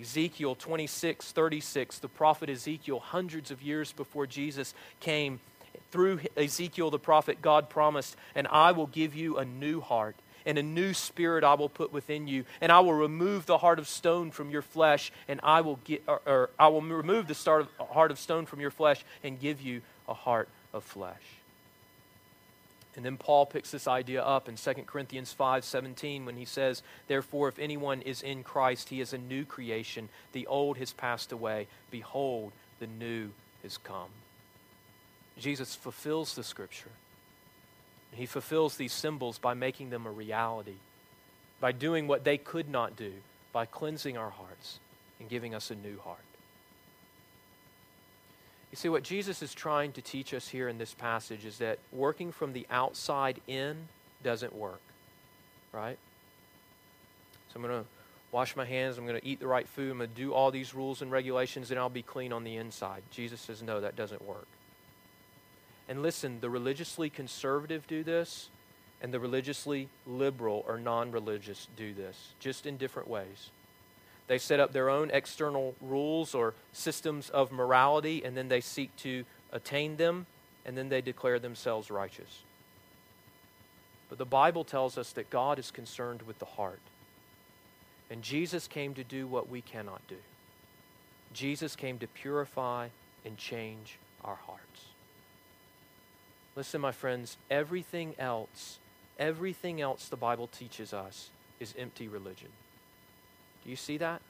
Ezekiel 0.00 0.54
26, 0.54 1.32
36, 1.32 1.98
the 1.98 2.08
prophet 2.08 2.48
Ezekiel, 2.48 3.00
hundreds 3.00 3.50
of 3.50 3.60
years 3.60 3.92
before 3.92 4.26
Jesus 4.26 4.72
came, 5.00 5.40
through 5.90 6.20
Ezekiel 6.36 6.90
the 6.90 6.98
prophet, 6.98 7.42
God 7.42 7.68
promised, 7.68 8.16
and 8.34 8.46
I 8.48 8.72
will 8.72 8.86
give 8.86 9.14
you 9.14 9.38
a 9.38 9.44
new 9.44 9.80
heart, 9.80 10.16
and 10.46 10.58
a 10.58 10.62
new 10.62 10.94
spirit 10.94 11.44
I 11.44 11.54
will 11.54 11.68
put 11.68 11.92
within 11.92 12.28
you, 12.28 12.44
and 12.60 12.70
I 12.70 12.80
will 12.80 12.94
remove 12.94 13.46
the 13.46 13.58
heart 13.58 13.78
of 13.78 13.88
stone 13.88 14.30
from 14.30 14.50
your 14.50 14.62
flesh, 14.62 15.12
and 15.28 15.40
I 15.42 15.60
will 15.60 15.80
get, 15.84 16.02
or, 16.06 16.20
or 16.26 16.50
I 16.58 16.68
will 16.68 16.82
remove 16.82 17.26
the 17.26 17.66
heart 17.78 18.10
of 18.10 18.18
stone 18.18 18.46
from 18.46 18.60
your 18.60 18.70
flesh, 18.70 19.04
and 19.22 19.40
give 19.40 19.60
you 19.60 19.82
a 20.08 20.14
heart 20.14 20.48
of 20.72 20.84
flesh. 20.84 21.22
And 22.96 23.04
then 23.04 23.16
Paul 23.16 23.46
picks 23.46 23.70
this 23.70 23.86
idea 23.86 24.22
up 24.22 24.48
in 24.48 24.56
2 24.56 24.86
Corinthians 24.86 25.32
5:17 25.32 26.24
when 26.24 26.36
he 26.36 26.44
says, 26.44 26.82
"Therefore 27.06 27.48
if 27.48 27.58
anyone 27.58 28.02
is 28.02 28.20
in 28.20 28.42
Christ, 28.42 28.88
he 28.88 29.00
is 29.00 29.12
a 29.12 29.18
new 29.18 29.44
creation. 29.44 30.08
The 30.32 30.46
old 30.46 30.76
has 30.78 30.92
passed 30.92 31.30
away; 31.30 31.68
behold, 31.90 32.52
the 32.80 32.88
new 32.88 33.30
has 33.62 33.78
come." 33.78 34.10
Jesus 35.40 35.74
fulfills 35.74 36.34
the 36.34 36.44
scripture. 36.44 36.90
He 38.12 38.26
fulfills 38.26 38.76
these 38.76 38.92
symbols 38.92 39.38
by 39.38 39.54
making 39.54 39.90
them 39.90 40.06
a 40.06 40.10
reality, 40.10 40.76
by 41.60 41.72
doing 41.72 42.06
what 42.06 42.24
they 42.24 42.38
could 42.38 42.68
not 42.68 42.96
do, 42.96 43.12
by 43.52 43.66
cleansing 43.66 44.16
our 44.16 44.30
hearts 44.30 44.78
and 45.18 45.28
giving 45.28 45.54
us 45.54 45.70
a 45.70 45.74
new 45.74 45.98
heart. 46.00 46.18
You 48.70 48.76
see, 48.76 48.88
what 48.88 49.02
Jesus 49.02 49.42
is 49.42 49.52
trying 49.52 49.92
to 49.92 50.02
teach 50.02 50.32
us 50.32 50.48
here 50.48 50.68
in 50.68 50.78
this 50.78 50.94
passage 50.94 51.44
is 51.44 51.58
that 51.58 51.78
working 51.92 52.30
from 52.30 52.52
the 52.52 52.66
outside 52.70 53.40
in 53.48 53.76
doesn't 54.22 54.54
work, 54.54 54.80
right? 55.72 55.98
So 57.48 57.56
I'm 57.56 57.62
going 57.62 57.82
to 57.82 57.86
wash 58.30 58.54
my 58.54 58.64
hands, 58.64 58.96
I'm 58.96 59.06
going 59.06 59.20
to 59.20 59.26
eat 59.26 59.40
the 59.40 59.48
right 59.48 59.68
food, 59.68 59.90
I'm 59.90 59.98
going 59.98 60.10
to 60.10 60.16
do 60.16 60.32
all 60.32 60.52
these 60.52 60.72
rules 60.72 61.02
and 61.02 61.10
regulations, 61.10 61.72
and 61.72 61.80
I'll 61.80 61.88
be 61.88 62.02
clean 62.02 62.32
on 62.32 62.44
the 62.44 62.56
inside. 62.56 63.02
Jesus 63.10 63.40
says, 63.40 63.60
no, 63.60 63.80
that 63.80 63.96
doesn't 63.96 64.22
work. 64.22 64.46
And 65.90 66.02
listen, 66.02 66.38
the 66.40 66.48
religiously 66.48 67.10
conservative 67.10 67.84
do 67.88 68.04
this, 68.04 68.48
and 69.02 69.12
the 69.12 69.18
religiously 69.18 69.88
liberal 70.06 70.64
or 70.68 70.78
non 70.78 71.10
religious 71.10 71.66
do 71.76 71.92
this, 71.92 72.34
just 72.38 72.64
in 72.64 72.76
different 72.76 73.08
ways. 73.08 73.50
They 74.28 74.38
set 74.38 74.60
up 74.60 74.72
their 74.72 74.88
own 74.88 75.10
external 75.10 75.74
rules 75.80 76.32
or 76.32 76.54
systems 76.72 77.28
of 77.28 77.50
morality, 77.50 78.24
and 78.24 78.36
then 78.36 78.46
they 78.46 78.60
seek 78.60 78.94
to 78.98 79.24
attain 79.52 79.96
them. 79.96 80.26
and 80.66 80.76
then 80.76 80.90
they 80.90 81.00
declare 81.00 81.38
themselves 81.38 81.90
righteous. 81.90 82.42
But 84.10 84.18
the 84.18 84.26
Bible 84.26 84.62
tells 84.62 84.98
us 84.98 85.10
that 85.12 85.30
God 85.30 85.58
is 85.58 85.70
concerned 85.70 86.22
with 86.22 86.38
the 86.38 86.44
heart. 86.44 86.82
And 88.10 88.22
Jesus 88.22 88.68
came 88.68 88.92
to 88.94 89.02
do 89.02 89.26
what 89.26 89.48
we 89.48 89.62
cannot 89.62 90.06
do. 90.06 90.18
Jesus 91.32 91.74
came 91.74 91.98
to 91.98 92.06
purify 92.06 92.88
and 93.24 93.38
change 93.38 93.98
our 94.22 94.36
hearts. 94.36 94.89
Listen, 96.56 96.80
my 96.80 96.92
friends, 96.92 97.36
everything 97.50 98.14
else, 98.18 98.78
everything 99.18 99.80
else 99.80 100.08
the 100.08 100.16
Bible 100.16 100.46
teaches 100.46 100.92
us 100.92 101.30
is 101.60 101.74
empty 101.78 102.08
religion. 102.08 102.48
Do 103.64 103.70
you 103.70 103.76
see 103.76 103.98
that? 103.98 104.20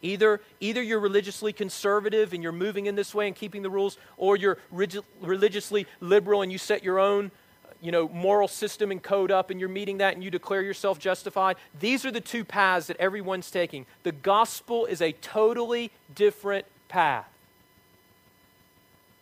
Either, 0.00 0.40
either 0.60 0.80
you're 0.80 1.00
religiously 1.00 1.52
conservative 1.52 2.32
and 2.32 2.42
you're 2.42 2.52
moving 2.52 2.86
in 2.86 2.94
this 2.94 3.14
way 3.14 3.26
and 3.26 3.34
keeping 3.34 3.62
the 3.62 3.70
rules, 3.70 3.98
or 4.16 4.36
you're 4.36 4.58
rig- 4.70 4.98
religiously 5.20 5.86
liberal 6.00 6.42
and 6.42 6.52
you 6.52 6.58
set 6.58 6.84
your 6.84 7.00
own 7.00 7.32
uh, 7.64 7.70
you 7.82 7.90
know, 7.90 8.08
moral 8.08 8.46
system 8.46 8.92
and 8.92 9.02
code 9.02 9.32
up 9.32 9.50
and 9.50 9.58
you're 9.58 9.68
meeting 9.68 9.98
that 9.98 10.14
and 10.14 10.22
you 10.22 10.30
declare 10.30 10.62
yourself 10.62 11.00
justified. 11.00 11.56
These 11.80 12.04
are 12.04 12.12
the 12.12 12.20
two 12.20 12.44
paths 12.44 12.86
that 12.86 12.96
everyone's 12.98 13.50
taking. 13.50 13.86
The 14.04 14.12
gospel 14.12 14.86
is 14.86 15.02
a 15.02 15.12
totally 15.12 15.90
different 16.14 16.66
path. 16.88 17.28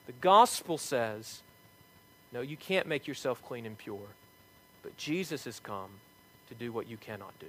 The 0.06 0.12
gospel 0.20 0.76
says, 0.76 1.40
no, 2.32 2.40
you 2.40 2.56
can't 2.56 2.86
make 2.86 3.06
yourself 3.06 3.42
clean 3.42 3.66
and 3.66 3.76
pure, 3.78 4.08
but 4.82 4.96
Jesus 4.96 5.44
has 5.44 5.60
come 5.60 5.90
to 6.48 6.54
do 6.54 6.72
what 6.72 6.88
you 6.88 6.96
cannot 6.96 7.38
do. 7.38 7.46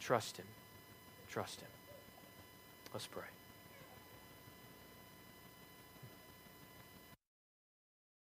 Trust 0.00 0.36
Him. 0.36 0.46
Trust 1.30 1.60
Him. 1.60 1.68
Let's 2.92 3.06
pray. 3.06 3.31